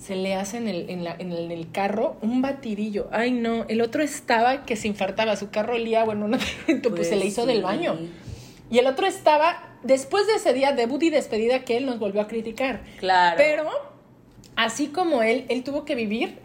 se 0.00 0.16
le 0.16 0.34
hace 0.34 0.56
en 0.56 0.68
el, 0.68 0.88
en, 0.88 1.04
la, 1.04 1.14
en, 1.18 1.32
el, 1.32 1.44
en 1.44 1.50
el 1.50 1.70
carro 1.70 2.16
un 2.22 2.40
batidillo. 2.40 3.08
Ay, 3.12 3.32
no, 3.32 3.66
el 3.68 3.82
otro 3.82 4.02
estaba 4.02 4.64
que 4.64 4.76
se 4.76 4.88
infartaba, 4.88 5.36
su 5.36 5.50
carro 5.50 5.74
olía, 5.74 6.04
bueno, 6.04 6.26
no, 6.26 6.38
pues, 6.66 6.80
pues 6.88 7.08
se 7.08 7.16
le 7.16 7.26
hizo 7.26 7.42
sí. 7.42 7.48
del 7.48 7.62
baño. 7.62 7.98
Y 8.70 8.78
el 8.78 8.86
otro 8.86 9.06
estaba, 9.06 9.76
después 9.82 10.26
de 10.26 10.34
ese 10.36 10.54
día, 10.54 10.72
debut 10.72 11.02
y 11.02 11.10
despedida, 11.10 11.64
que 11.64 11.76
él 11.76 11.86
nos 11.86 11.98
volvió 11.98 12.20
a 12.22 12.28
criticar. 12.28 12.82
Claro. 12.98 13.36
Pero, 13.36 13.68
así 14.56 14.86
como 14.86 15.22
él, 15.22 15.44
él 15.48 15.64
tuvo 15.64 15.84
que 15.84 15.94
vivir 15.94 16.38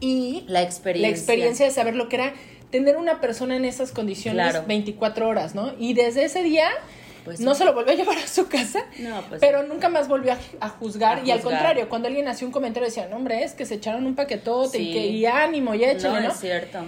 y 0.00 0.44
la 0.46 0.62
experiencia. 0.62 1.10
la 1.10 1.16
experiencia 1.16 1.66
de 1.66 1.72
saber 1.72 1.96
lo 1.96 2.08
que 2.08 2.16
era 2.16 2.34
tener 2.70 2.96
una 2.96 3.20
persona 3.20 3.56
en 3.56 3.64
esas 3.64 3.92
condiciones 3.92 4.50
Claro. 4.50 4.66
24 4.66 5.28
horas, 5.28 5.54
¿no? 5.54 5.72
Y 5.78 5.94
desde 5.94 6.24
ese 6.24 6.42
día 6.42 6.68
Pues 7.26 7.40
no 7.40 7.52
sí. 7.52 7.58
se 7.58 7.64
lo 7.66 7.74
volvió 7.74 7.92
a 7.92 7.96
llevar 7.96 8.16
a 8.16 8.26
su 8.26 8.48
casa, 8.48 8.80
No, 8.98 9.20
pues 9.28 9.40
pero 9.40 9.62
nunca 9.64 9.90
más 9.90 10.08
volvió 10.08 10.32
a, 10.32 10.38
a 10.60 10.68
juzgar. 10.70 11.18
A 11.18 11.24
Y 11.24 11.30
al 11.30 11.40
contrario, 11.42 11.88
cuando 11.90 12.08
alguien 12.08 12.26
hacía 12.28 12.46
un 12.46 12.52
comentario 12.52 12.88
decía, 12.88 13.06
no, 13.08 13.16
hombre, 13.16 13.44
es 13.44 13.52
que 13.52 13.66
se 13.66 13.74
echaron 13.74 14.06
un 14.06 14.14
paquetote 14.14 14.78
y, 14.78 14.92
que, 14.92 15.06
y 15.08 15.26
ánimo, 15.26 15.74
y 15.74 15.84
échale, 15.84 16.20
no, 16.20 16.26
¿no? 16.28 16.32
es 16.32 16.40
cierto. 16.40 16.78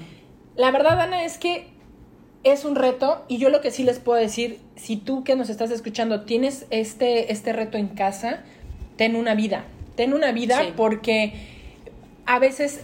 La 0.56 0.70
verdad, 0.70 0.98
Ana, 1.00 1.24
es 1.24 1.36
que 1.36 1.66
es 2.44 2.64
un 2.64 2.76
reto 2.76 3.24
y 3.28 3.38
yo 3.38 3.50
lo 3.50 3.60
que 3.60 3.70
sí 3.70 3.82
les 3.82 3.98
puedo 3.98 4.18
decir, 4.18 4.60
si 4.76 4.96
tú 4.96 5.24
que 5.24 5.34
nos 5.36 5.50
estás 5.50 5.70
escuchando 5.70 6.22
tienes 6.22 6.66
este, 6.70 7.32
este 7.32 7.52
reto 7.52 7.76
en 7.76 7.88
casa, 7.88 8.44
ten 8.96 9.16
una 9.16 9.34
vida, 9.34 9.64
ten 9.96 10.14
una 10.14 10.32
vida 10.32 10.60
Sí. 10.62 10.72
porque 10.76 11.34
a 12.26 12.38
veces 12.38 12.82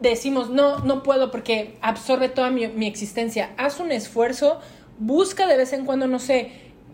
decimos, 0.00 0.50
no, 0.50 0.78
no 0.80 1.02
puedo 1.02 1.30
porque 1.30 1.76
absorbe 1.80 2.28
toda 2.28 2.50
mi, 2.50 2.66
mi 2.68 2.86
existencia. 2.86 3.50
Haz 3.56 3.80
un 3.80 3.92
esfuerzo, 3.92 4.60
busca 4.98 5.46
de 5.46 5.56
vez 5.56 5.72
en 5.72 5.84
cuando, 5.84 6.06
no 6.06 6.18
sé, 6.18 6.50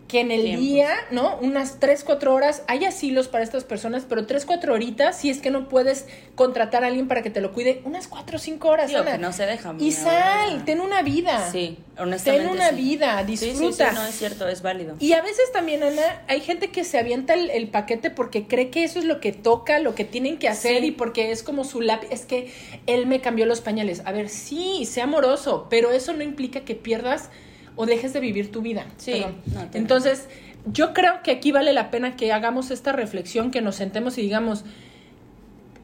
que 0.07 0.19
en 0.19 0.31
el 0.31 0.43
Tiempos. 0.43 0.61
día, 0.63 0.89
¿no? 1.09 1.37
Unas 1.41 1.79
3, 1.79 2.03
4 2.03 2.35
horas, 2.35 2.61
hay 2.67 2.85
asilos 2.85 3.29
para 3.29 3.43
estas 3.43 3.63
personas, 3.63 4.05
pero 4.07 4.27
3, 4.27 4.45
4 4.45 4.73
horitas, 4.73 5.17
si 5.17 5.31
es 5.31 5.39
que 5.39 5.49
no 5.49 5.69
puedes 5.69 6.05
contratar 6.35 6.83
a 6.83 6.87
alguien 6.87 7.07
para 7.07 7.23
que 7.23 7.31
te 7.31 7.41
lo 7.41 7.51
cuide, 7.53 7.81
unas 7.85 8.07
4 8.09 8.35
o 8.35 8.39
5 8.39 8.67
horas, 8.67 8.91
Sí, 8.91 8.95
Ana. 8.97 9.13
que 9.13 9.17
no 9.17 9.31
se 9.31 9.45
dejan. 9.47 9.81
Y 9.81 9.91
sal, 9.91 10.65
ten 10.65 10.81
una 10.81 11.01
vida. 11.01 11.49
Sí, 11.51 11.79
honestamente. 11.97 12.45
Ten 12.47 12.55
una 12.55 12.69
sí. 12.69 12.75
vida, 12.75 13.23
disfruta. 13.23 13.89
Sí, 13.89 13.95
no, 13.95 14.05
es 14.05 14.15
cierto, 14.15 14.47
es 14.49 14.61
válido. 14.61 14.97
Y 14.99 15.13
a 15.13 15.21
veces 15.21 15.51
también, 15.51 15.81
Ana, 15.81 16.21
hay 16.27 16.41
gente 16.41 16.69
que 16.69 16.83
se 16.83 16.99
avienta 16.99 17.33
el, 17.33 17.49
el 17.49 17.69
paquete 17.69 18.11
porque 18.11 18.45
cree 18.45 18.69
que 18.69 18.83
eso 18.83 18.99
es 18.99 19.05
lo 19.05 19.19
que 19.19 19.31
toca, 19.31 19.79
lo 19.79 19.95
que 19.95 20.03
tienen 20.03 20.37
que 20.37 20.47
hacer 20.49 20.83
y 20.83 20.91
porque 20.91 21.31
es 21.31 21.41
como 21.41 21.63
su 21.63 21.81
lápiz. 21.81 22.07
Es 22.11 22.25
que 22.25 22.51
él 22.85 23.07
me 23.07 23.19
cambió 23.21 23.47
los 23.47 23.61
pañales. 23.61 24.03
A 24.05 24.11
ver, 24.11 24.29
sí, 24.29 24.85
sea 24.85 25.05
amoroso, 25.05 25.65
pero 25.71 25.91
eso 25.91 26.13
no 26.13 26.21
implica 26.23 26.59
que 26.65 26.75
pierdas 26.75 27.29
o 27.75 27.85
dejes 27.85 28.13
de 28.13 28.19
vivir 28.19 28.51
tu 28.51 28.61
vida. 28.61 28.85
Sí, 28.97 29.25
no, 29.47 29.67
Entonces, 29.73 30.27
yo 30.65 30.93
creo 30.93 31.21
que 31.23 31.31
aquí 31.31 31.51
vale 31.51 31.73
la 31.73 31.91
pena 31.91 32.15
que 32.15 32.31
hagamos 32.31 32.71
esta 32.71 32.91
reflexión, 32.91 33.51
que 33.51 33.61
nos 33.61 33.75
sentemos 33.75 34.17
y 34.17 34.21
digamos, 34.21 34.63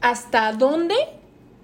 ¿hasta 0.00 0.52
dónde 0.52 0.94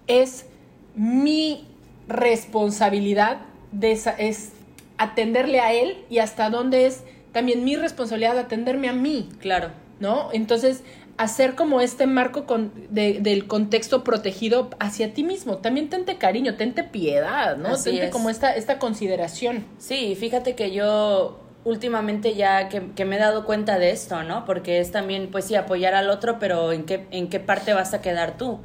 es 0.07 0.47
mi 0.95 1.67
responsabilidad 2.09 3.39
de 3.73 3.93
esa, 3.93 4.11
es 4.11 4.53
atenderle 4.99 5.61
a 5.61 5.73
él 5.73 5.99
y 6.09 6.19
hasta 6.19 6.51
dónde 6.51 6.87
es 6.87 7.03
también 7.33 7.65
mi 7.65 7.77
responsabilidad 7.77 8.35
de 8.35 8.41
atenderme 8.41 8.89
a 8.89 8.93
mí, 8.93 9.29
Claro. 9.41 9.71
¿no? 10.01 10.31
Entonces, 10.33 10.83
hacer 11.19 11.55
como 11.55 11.81
este 11.81 12.07
marco 12.07 12.45
con, 12.47 12.73
de- 12.91 13.19
del 13.21 13.47
contexto 13.47 14.05
protegido 14.05 14.71
hacia 14.79 15.15
ti 15.15 15.25
mismo. 15.25 15.59
También 15.59 15.89
tente 15.89 16.19
cariño, 16.19 16.57
tente 16.57 16.85
piedad, 16.85 17.57
¿no? 17.57 17.69
Así 17.71 17.91
tente 17.91 18.07
es. 18.07 18.11
como 18.11 18.31
esta, 18.31 18.55
esta 18.55 18.79
consideración. 18.79 19.65
Sí, 19.79 20.15
fíjate 20.15 20.55
que 20.55 20.73
yo 20.73 21.41
últimamente 21.65 22.35
ya 22.35 22.69
que, 22.69 22.93
que 22.95 23.05
me 23.05 23.17
he 23.17 23.19
dado 23.19 23.45
cuenta 23.45 23.79
de 23.79 23.91
esto, 23.91 24.23
¿no? 24.23 24.45
Porque 24.45 24.79
es 24.81 24.93
también, 24.93 25.29
pues 25.33 25.47
sí, 25.47 25.55
apoyar 25.57 25.95
al 25.95 26.11
otro, 26.11 26.39
pero 26.39 26.73
¿en 26.73 26.85
qué, 26.85 27.07
en 27.11 27.29
qué 27.29 27.41
parte 27.41 27.73
vas 27.73 27.93
a 27.95 28.01
quedar 28.03 28.37
tú? 28.37 28.61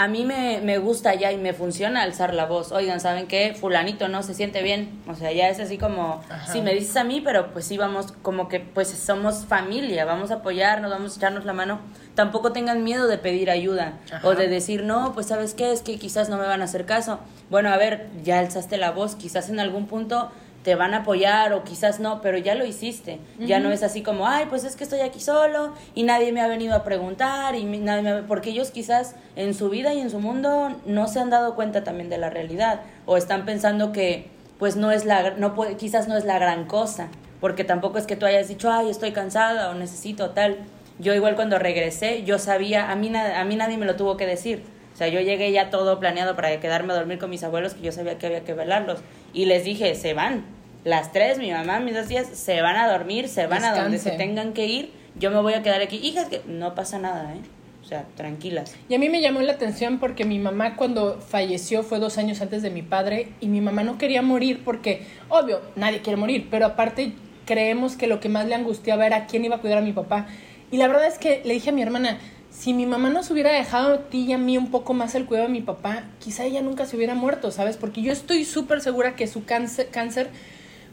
A 0.00 0.08
mí 0.08 0.24
me, 0.24 0.62
me 0.62 0.78
gusta 0.78 1.14
ya 1.14 1.30
y 1.30 1.36
me 1.36 1.52
funciona 1.52 2.00
alzar 2.00 2.32
la 2.32 2.46
voz. 2.46 2.72
Oigan, 2.72 3.00
¿saben 3.00 3.26
qué? 3.26 3.54
Fulanito 3.54 4.08
no 4.08 4.22
se 4.22 4.32
siente 4.32 4.62
bien. 4.62 4.98
O 5.06 5.14
sea, 5.14 5.30
ya 5.30 5.50
es 5.50 5.60
así 5.60 5.76
como, 5.76 6.22
Ajá. 6.30 6.50
sí, 6.50 6.62
me 6.62 6.72
dices 6.72 6.96
a 6.96 7.04
mí, 7.04 7.20
pero 7.20 7.52
pues 7.52 7.66
sí 7.66 7.76
vamos, 7.76 8.12
como 8.22 8.48
que 8.48 8.60
pues 8.60 8.88
somos 8.88 9.44
familia, 9.44 10.06
vamos 10.06 10.30
a 10.30 10.36
apoyarnos, 10.36 10.90
vamos 10.90 11.12
a 11.12 11.16
echarnos 11.18 11.44
la 11.44 11.52
mano. 11.52 11.80
Tampoco 12.14 12.50
tengan 12.50 12.82
miedo 12.82 13.08
de 13.08 13.18
pedir 13.18 13.50
ayuda 13.50 13.98
Ajá. 14.10 14.26
o 14.26 14.34
de 14.34 14.48
decir, 14.48 14.84
no, 14.84 15.12
pues 15.12 15.26
sabes 15.26 15.52
qué, 15.52 15.70
es 15.70 15.82
que 15.82 15.98
quizás 15.98 16.30
no 16.30 16.38
me 16.38 16.46
van 16.46 16.62
a 16.62 16.64
hacer 16.64 16.86
caso. 16.86 17.20
Bueno, 17.50 17.68
a 17.68 17.76
ver, 17.76 18.08
ya 18.24 18.38
alzaste 18.38 18.78
la 18.78 18.92
voz, 18.92 19.16
quizás 19.16 19.50
en 19.50 19.60
algún 19.60 19.86
punto 19.86 20.30
te 20.62 20.74
van 20.74 20.92
a 20.92 20.98
apoyar 20.98 21.52
o 21.52 21.64
quizás 21.64 22.00
no, 22.00 22.20
pero 22.20 22.36
ya 22.36 22.54
lo 22.54 22.66
hiciste. 22.66 23.18
Ya 23.38 23.60
no 23.60 23.70
es 23.70 23.82
así 23.82 24.02
como, 24.02 24.26
ay, 24.26 24.46
pues 24.50 24.64
es 24.64 24.76
que 24.76 24.84
estoy 24.84 25.00
aquí 25.00 25.20
solo 25.20 25.72
y 25.94 26.02
nadie 26.02 26.32
me 26.32 26.42
ha 26.42 26.48
venido 26.48 26.74
a 26.74 26.84
preguntar 26.84 27.54
y 27.54 27.64
nadie 27.64 28.02
me 28.02 28.10
ha-". 28.10 28.26
porque 28.26 28.50
ellos 28.50 28.70
quizás 28.70 29.14
en 29.36 29.54
su 29.54 29.70
vida 29.70 29.94
y 29.94 30.00
en 30.00 30.10
su 30.10 30.20
mundo 30.20 30.76
no 30.84 31.08
se 31.08 31.18
han 31.18 31.30
dado 31.30 31.54
cuenta 31.54 31.82
también 31.82 32.10
de 32.10 32.18
la 32.18 32.28
realidad 32.28 32.80
o 33.06 33.16
están 33.16 33.46
pensando 33.46 33.92
que 33.92 34.28
pues 34.58 34.76
no 34.76 34.90
es 34.92 35.06
la 35.06 35.30
no 35.30 35.54
puede, 35.54 35.76
quizás 35.76 36.06
no 36.06 36.16
es 36.18 36.26
la 36.26 36.38
gran 36.38 36.66
cosa, 36.66 37.08
porque 37.40 37.64
tampoco 37.64 37.96
es 37.96 38.06
que 38.06 38.16
tú 38.16 38.26
hayas 38.26 38.48
dicho, 38.48 38.70
"Ay, 38.70 38.90
estoy 38.90 39.12
cansada 39.12 39.70
o 39.70 39.74
necesito 39.74 40.30
tal." 40.30 40.58
Yo 40.98 41.14
igual 41.14 41.34
cuando 41.34 41.58
regresé, 41.58 42.24
yo 42.24 42.38
sabía, 42.38 42.90
a 42.90 42.96
mí 42.96 43.10
a 43.16 43.44
mí 43.44 43.56
nadie 43.56 43.78
me 43.78 43.86
lo 43.86 43.96
tuvo 43.96 44.18
que 44.18 44.26
decir. 44.26 44.62
O 45.00 45.02
sea, 45.02 45.08
yo 45.08 45.22
llegué 45.22 45.50
ya 45.50 45.70
todo 45.70 45.98
planeado 45.98 46.36
para 46.36 46.60
quedarme 46.60 46.92
a 46.92 46.96
dormir 46.96 47.18
con 47.18 47.30
mis 47.30 47.42
abuelos, 47.42 47.72
que 47.72 47.80
yo 47.80 47.90
sabía 47.90 48.18
que 48.18 48.26
había 48.26 48.44
que 48.44 48.52
velarlos. 48.52 48.98
Y 49.32 49.46
les 49.46 49.64
dije, 49.64 49.94
se 49.94 50.12
van. 50.12 50.44
Las 50.84 51.10
tres, 51.10 51.38
mi 51.38 51.50
mamá, 51.50 51.80
mis 51.80 51.94
dos 51.94 52.06
tías, 52.06 52.26
se 52.26 52.60
van 52.60 52.76
a 52.76 52.86
dormir, 52.86 53.26
se 53.26 53.46
van 53.46 53.64
a 53.64 53.74
donde 53.74 53.96
se 53.96 54.10
tengan 54.10 54.52
que 54.52 54.66
ir. 54.66 54.92
Yo 55.18 55.30
me 55.30 55.40
voy 55.40 55.54
a 55.54 55.62
quedar 55.62 55.80
aquí. 55.80 55.96
Hijas, 55.96 56.28
que 56.28 56.42
no 56.46 56.74
pasa 56.74 56.98
nada, 56.98 57.32
¿eh? 57.34 57.40
O 57.82 57.86
sea, 57.86 58.04
tranquilas. 58.14 58.74
Y 58.90 58.94
a 58.94 58.98
mí 58.98 59.08
me 59.08 59.22
llamó 59.22 59.40
la 59.40 59.52
atención 59.54 60.00
porque 60.00 60.26
mi 60.26 60.38
mamá 60.38 60.76
cuando 60.76 61.18
falleció 61.18 61.82
fue 61.82 61.98
dos 61.98 62.18
años 62.18 62.42
antes 62.42 62.60
de 62.60 62.68
mi 62.68 62.82
padre 62.82 63.30
y 63.40 63.48
mi 63.48 63.62
mamá 63.62 63.82
no 63.82 63.96
quería 63.96 64.20
morir 64.20 64.60
porque, 64.66 65.06
obvio, 65.30 65.62
nadie 65.76 66.02
quiere 66.02 66.18
morir, 66.18 66.48
pero 66.50 66.66
aparte 66.66 67.14
creemos 67.46 67.96
que 67.96 68.06
lo 68.06 68.20
que 68.20 68.28
más 68.28 68.46
le 68.46 68.54
angustiaba 68.54 69.06
era 69.06 69.24
quién 69.24 69.46
iba 69.46 69.56
a 69.56 69.60
cuidar 69.60 69.78
a 69.78 69.80
mi 69.80 69.94
papá. 69.94 70.26
Y 70.70 70.76
la 70.76 70.88
verdad 70.88 71.06
es 71.06 71.16
que 71.16 71.40
le 71.42 71.54
dije 71.54 71.70
a 71.70 71.72
mi 71.72 71.80
hermana, 71.80 72.18
si 72.50 72.74
mi 72.74 72.84
mamá 72.86 73.10
nos 73.10 73.30
hubiera 73.30 73.52
dejado 73.52 73.94
a 73.94 73.98
ti 74.08 74.26
y 74.26 74.32
a 74.32 74.38
mí 74.38 74.58
un 74.58 74.70
poco 74.70 74.92
más 74.92 75.14
el 75.14 75.24
cuidado 75.24 75.46
de 75.48 75.52
mi 75.52 75.62
papá, 75.62 76.04
quizá 76.18 76.44
ella 76.44 76.60
nunca 76.62 76.84
se 76.86 76.96
hubiera 76.96 77.14
muerto, 77.14 77.50
¿sabes? 77.50 77.76
Porque 77.76 78.02
yo 78.02 78.12
estoy 78.12 78.44
súper 78.44 78.80
segura 78.80 79.16
que 79.16 79.26
su 79.26 79.44
cáncer, 79.44 79.88
cáncer 79.90 80.28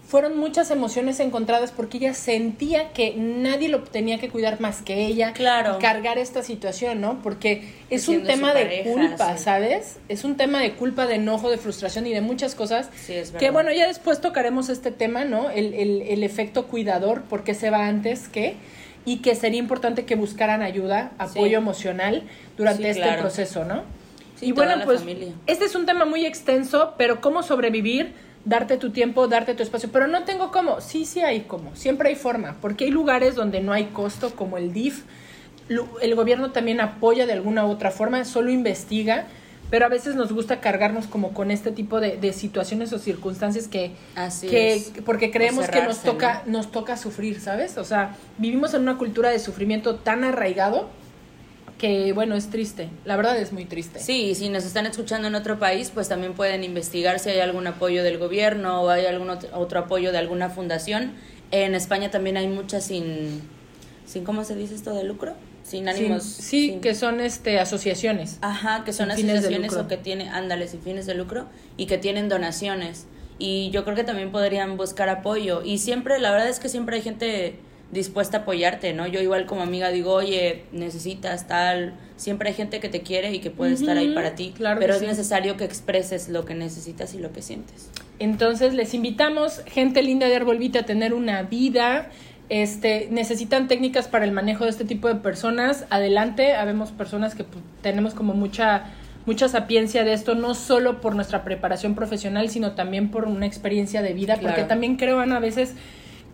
fueron 0.07 0.37
muchas 0.37 0.71
emociones 0.71 1.19
encontradas 1.19 1.73
porque 1.73 1.97
ella 1.97 2.13
sentía 2.13 2.93
que 2.93 3.13
nadie 3.17 3.67
lo 3.67 3.81
tenía 3.83 4.19
que 4.19 4.29
cuidar 4.29 4.61
más 4.61 4.81
que 4.81 5.05
ella. 5.05 5.33
Claro. 5.33 5.79
Cargar 5.81 6.17
esta 6.17 6.43
situación, 6.43 7.01
¿no? 7.01 7.21
Porque 7.21 7.67
es 7.89 8.07
un 8.07 8.13
Siendo 8.15 8.29
tema 8.29 8.53
de 8.53 8.63
pareja, 8.63 8.89
culpa, 8.93 9.37
sí. 9.37 9.43
¿sabes? 9.43 9.97
Es 10.07 10.23
un 10.23 10.37
tema 10.37 10.61
de 10.61 10.75
culpa, 10.75 11.07
de 11.07 11.15
enojo, 11.15 11.49
de 11.49 11.57
frustración 11.57 12.07
y 12.07 12.13
de 12.13 12.21
muchas 12.21 12.55
cosas. 12.55 12.89
Sí, 12.95 13.11
es 13.15 13.31
Que 13.31 13.37
verdad. 13.37 13.51
bueno, 13.51 13.73
ya 13.73 13.87
después 13.87 14.21
tocaremos 14.21 14.69
este 14.69 14.91
tema, 14.91 15.25
¿no? 15.25 15.49
El, 15.49 15.73
el, 15.73 16.01
el 16.03 16.23
efecto 16.23 16.67
cuidador, 16.67 17.23
por 17.23 17.43
qué 17.43 17.53
se 17.53 17.69
va 17.69 17.87
antes 17.87 18.29
que. 18.29 18.55
Y 19.07 19.19
que 19.19 19.35
sería 19.35 19.57
importante 19.59 20.03
que 20.03 20.15
buscaran 20.15 20.61
ayuda, 20.61 21.11
apoyo 21.17 21.47
Sí. 21.47 21.53
emocional 21.53 22.23
durante 22.57 22.83
Sí, 22.83 22.89
este 22.89 23.01
claro. 23.03 23.21
proceso, 23.21 23.63
¿no? 23.63 23.83
Sí, 24.35 24.47
y 24.47 24.51
bueno, 24.51 24.73
pues 24.83 24.99
familia. 24.99 25.29
este 25.47 25.63
es 25.63 25.75
un 25.75 25.85
tema 25.85 26.03
muy 26.03 26.25
extenso, 26.25 26.93
pero 26.97 27.21
cómo 27.21 27.41
sobrevivir, 27.41 28.13
darte 28.43 28.75
tu 28.75 28.89
tiempo, 28.91 29.29
darte 29.29 29.53
tu 29.55 29.63
espacio. 29.63 29.89
Pero 29.93 30.07
no 30.07 30.23
tengo 30.25 30.51
cómo. 30.51 30.81
Sí, 30.81 31.05
sí 31.05 31.21
hay 31.21 31.41
cómo. 31.47 31.73
Siempre 31.73 32.09
hay 32.09 32.15
forma. 32.15 32.57
Porque 32.61 32.83
hay 32.83 32.91
lugares 32.91 33.33
donde 33.35 33.61
no 33.61 33.71
hay 33.71 33.85
costo, 33.85 34.35
como 34.35 34.57
el 34.57 34.73
DIF. 34.73 35.03
El 36.01 36.15
gobierno 36.15 36.51
también 36.51 36.81
apoya 36.81 37.25
de 37.25 37.31
alguna 37.31 37.65
u 37.65 37.69
otra 37.71 37.91
forma, 37.91 38.25
solo 38.25 38.51
investiga. 38.51 39.25
Pero 39.69 39.85
a 39.85 39.89
veces 39.89 40.15
nos 40.15 40.31
gusta 40.31 40.61
cargarnos 40.61 41.07
como 41.07 41.33
con 41.33 41.51
este 41.51 41.71
tipo 41.71 41.99
de, 41.99 42.15
de 42.17 42.31
situaciones 42.31 42.93
o 42.93 42.99
circunstancias 42.99 43.67
que, 43.67 43.91
Así 44.15 44.47
que 44.47 44.75
es. 44.75 44.91
porque 45.05 45.29
creemos 45.29 45.67
que 45.69 45.81
nos 45.81 46.01
toca, 46.03 46.43
nos 46.45 46.71
toca 46.71 46.95
sufrir, 46.95 47.41
¿sabes? 47.41 47.77
O 47.77 47.83
sea, 47.83 48.15
vivimos 48.37 48.73
en 48.73 48.81
una 48.83 48.97
cultura 48.97 49.29
de 49.29 49.39
sufrimiento 49.39 49.95
tan 49.95 50.23
arraigado 50.23 50.87
que, 51.77 52.13
bueno, 52.13 52.35
es 52.35 52.49
triste. 52.49 52.89
La 53.05 53.17
verdad 53.17 53.37
es 53.37 53.51
muy 53.51 53.65
triste. 53.65 53.99
Sí, 53.99 54.29
y 54.29 54.35
si 54.35 54.49
nos 54.49 54.63
están 54.65 54.85
escuchando 54.85 55.27
en 55.27 55.35
otro 55.35 55.59
país, 55.59 55.91
pues 55.93 56.07
también 56.09 56.33
pueden 56.33 56.63
investigar 56.63 57.19
si 57.19 57.29
hay 57.29 57.39
algún 57.39 57.67
apoyo 57.67 58.03
del 58.03 58.17
gobierno 58.17 58.81
o 58.83 58.89
hay 58.89 59.05
algún 59.05 59.27
ot- 59.27 59.49
otro 59.53 59.81
apoyo 59.81 60.11
de 60.13 60.17
alguna 60.17 60.49
fundación. 60.49 61.11
En 61.51 61.75
España 61.75 62.09
también 62.09 62.35
hay 62.37 62.47
muchas 62.47 62.85
sin, 62.85 63.41
sin 64.05 64.23
¿cómo 64.23 64.43
se 64.43 64.55
dice 64.55 64.73
esto 64.75 64.93
de 64.95 65.03
lucro? 65.03 65.33
Sin 65.67 65.87
ánimos. 65.89 66.23
sí, 66.23 66.69
sin- 66.69 66.81
que 66.81 66.95
son 66.95 67.19
este 67.19 67.59
asociaciones. 67.59 68.37
Ajá, 68.41 68.83
que 68.85 68.93
son 68.93 69.11
asociaciones 69.11 69.73
o 69.73 69.87
que 69.87 69.97
tienen, 69.97 70.29
ándale, 70.29 70.67
sin 70.67 70.81
fines 70.81 71.05
de 71.05 71.13
lucro 71.13 71.45
y 71.75 71.85
que 71.87 71.97
tienen 71.97 72.29
donaciones. 72.29 73.05
Y 73.39 73.69
yo 73.71 73.83
creo 73.83 73.95
que 73.95 74.03
también 74.03 74.31
podrían 74.31 74.77
buscar 74.77 75.09
apoyo. 75.09 75.61
Y 75.63 75.77
siempre, 75.79 76.19
la 76.19 76.31
verdad 76.31 76.47
es 76.49 76.59
que 76.59 76.69
siempre 76.69 76.95
hay 76.95 77.01
gente 77.01 77.55
dispuesta 77.91 78.37
a 78.37 78.41
apoyarte, 78.41 78.93
¿no? 78.93 79.07
Yo 79.07 79.21
igual 79.21 79.45
como 79.45 79.61
amiga 79.61 79.89
digo, 79.89 80.13
oye, 80.13 80.63
necesitas 80.71 81.47
tal, 81.47 81.93
siempre 82.17 82.49
hay 82.49 82.55
gente 82.55 82.79
que 82.79 82.89
te 82.89 83.01
quiere 83.01 83.33
y 83.33 83.39
que 83.39 83.49
puede 83.51 83.73
estar 83.73 83.95
ahí 83.97 84.13
para 84.13 84.35
ti, 84.35 84.53
claro 84.55 84.79
pero 84.79 84.93
es 84.95 84.99
sí. 84.99 85.05
necesario 85.05 85.55
que 85.55 85.63
expreses 85.63 86.27
lo 86.27 86.43
que 86.43 86.53
necesitas 86.53 87.13
y 87.13 87.19
lo 87.19 87.31
que 87.31 87.41
sientes. 87.41 87.89
Entonces 88.19 88.73
les 88.73 88.93
invitamos, 88.93 89.61
gente 89.67 90.01
linda 90.01 90.27
de 90.27 90.35
Arbolvita, 90.35 90.79
a 90.79 90.83
tener 90.85 91.13
una 91.13 91.43
vida. 91.43 92.09
Este, 92.49 93.09
necesitan 93.11 93.67
técnicas 93.67 94.07
para 94.07 94.25
el 94.25 94.31
manejo 94.31 94.63
de 94.63 94.69
este 94.69 94.85
tipo 94.85 95.07
de 95.07 95.15
personas. 95.15 95.85
Adelante, 95.89 96.55
habemos 96.55 96.91
personas 96.91 97.35
que 97.35 97.43
pues, 97.43 97.63
tenemos 97.81 98.13
como 98.13 98.33
mucha 98.33 98.85
mucha 99.25 99.49
sapiencia 99.49 100.05
de 100.05 100.13
esto, 100.13 100.35
no 100.35 100.55
solo 100.55 101.01
por 101.01 101.13
nuestra 101.13 101.43
preparación 101.43 101.95
profesional, 101.95 102.49
sino 102.49 102.71
también 102.71 103.11
por 103.11 103.25
una 103.25 103.45
experiencia 103.45 104.01
de 104.01 104.13
vida, 104.13 104.37
porque 104.41 104.63
también 104.63 104.95
creo, 104.95 105.19
Ana, 105.19 105.35
a 105.35 105.39
veces 105.41 105.75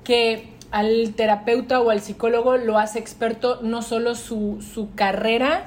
que 0.03 0.53
al 0.69 1.13
terapeuta 1.15 1.81
o 1.81 1.89
al 1.89 2.01
psicólogo 2.01 2.57
lo 2.57 2.77
hace 2.77 2.99
experto 2.99 3.59
no 3.63 3.81
solo 3.81 4.13
su, 4.13 4.63
su 4.73 4.93
carrera 4.93 5.65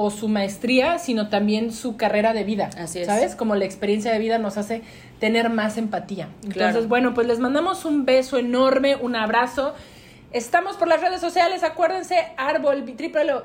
o 0.00 0.10
su 0.12 0.28
maestría, 0.28 0.98
sino 1.00 1.28
también 1.28 1.72
su 1.72 1.96
carrera 1.96 2.32
de 2.32 2.44
vida. 2.44 2.70
Así 2.78 3.00
es. 3.00 3.06
¿Sabes? 3.06 3.34
Como 3.34 3.56
la 3.56 3.64
experiencia 3.64 4.12
de 4.12 4.20
vida 4.20 4.38
nos 4.38 4.56
hace 4.56 4.82
tener 5.18 5.50
más 5.50 5.76
empatía. 5.76 6.28
Entonces, 6.44 6.54
Claro. 6.72 6.86
bueno, 6.86 7.14
pues 7.14 7.26
les 7.26 7.40
mandamos 7.40 7.84
un 7.84 8.04
beso 8.04 8.38
enorme, 8.38 8.94
un 8.94 9.16
abrazo. 9.16 9.74
Estamos 10.30 10.76
por 10.76 10.86
las 10.86 11.00
redes 11.00 11.20
sociales, 11.20 11.64
acuérdense, 11.64 12.28
árbol, 12.36 12.84
triple- 12.96 13.42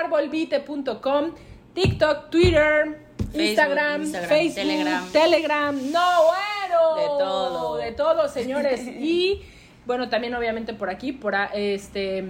www.arbolvite.com, 0.00 1.30
TikTok, 1.74 2.30
Twitter, 2.30 2.98
Facebook, 3.16 3.40
Instagram, 3.42 4.02
Instagram, 4.02 4.28
Facebook, 4.28 4.54
Telegram. 4.54 5.12
Telegram, 5.12 5.92
no, 5.92 6.08
bueno. 6.26 6.94
De 6.96 7.06
todo. 7.18 7.76
De 7.76 7.92
todo, 7.92 8.28
señores. 8.28 8.80
y 8.86 9.42
bueno, 9.86 10.08
también 10.08 10.34
obviamente 10.34 10.74
por 10.74 10.90
aquí, 10.90 11.12
por 11.12 11.34
este 11.54 12.24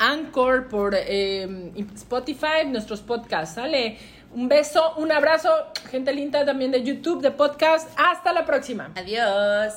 Anchor, 0.00 0.68
por 0.68 0.94
eh, 0.96 1.72
Spotify, 1.94 2.66
nuestros 2.66 3.00
podcasts, 3.02 3.54
¿sale? 3.54 3.98
Un 4.32 4.48
beso, 4.48 4.94
un 4.96 5.12
abrazo, 5.12 5.50
gente 5.90 6.12
linda 6.12 6.44
también 6.44 6.72
de 6.72 6.82
YouTube, 6.82 7.20
de 7.20 7.30
podcast. 7.30 7.88
Hasta 7.96 8.32
la 8.32 8.44
próxima. 8.46 8.90
Adiós. 8.96 9.74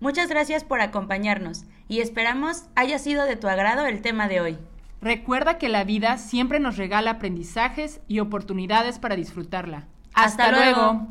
Muchas 0.00 0.28
gracias 0.28 0.64
por 0.64 0.80
acompañarnos 0.80 1.64
y 1.88 2.00
esperamos 2.00 2.64
haya 2.74 2.98
sido 2.98 3.24
de 3.24 3.36
tu 3.36 3.48
agrado 3.48 3.86
el 3.86 4.02
tema 4.02 4.28
de 4.28 4.40
hoy. 4.40 4.58
Recuerda 5.02 5.58
que 5.58 5.68
la 5.68 5.84
vida 5.84 6.18
siempre 6.18 6.58
nos 6.58 6.76
regala 6.76 7.12
aprendizajes 7.12 8.00
y 8.08 8.20
oportunidades 8.20 8.98
para 8.98 9.16
disfrutarla. 9.16 9.86
Hasta 10.14 10.50
luego. 10.50 11.06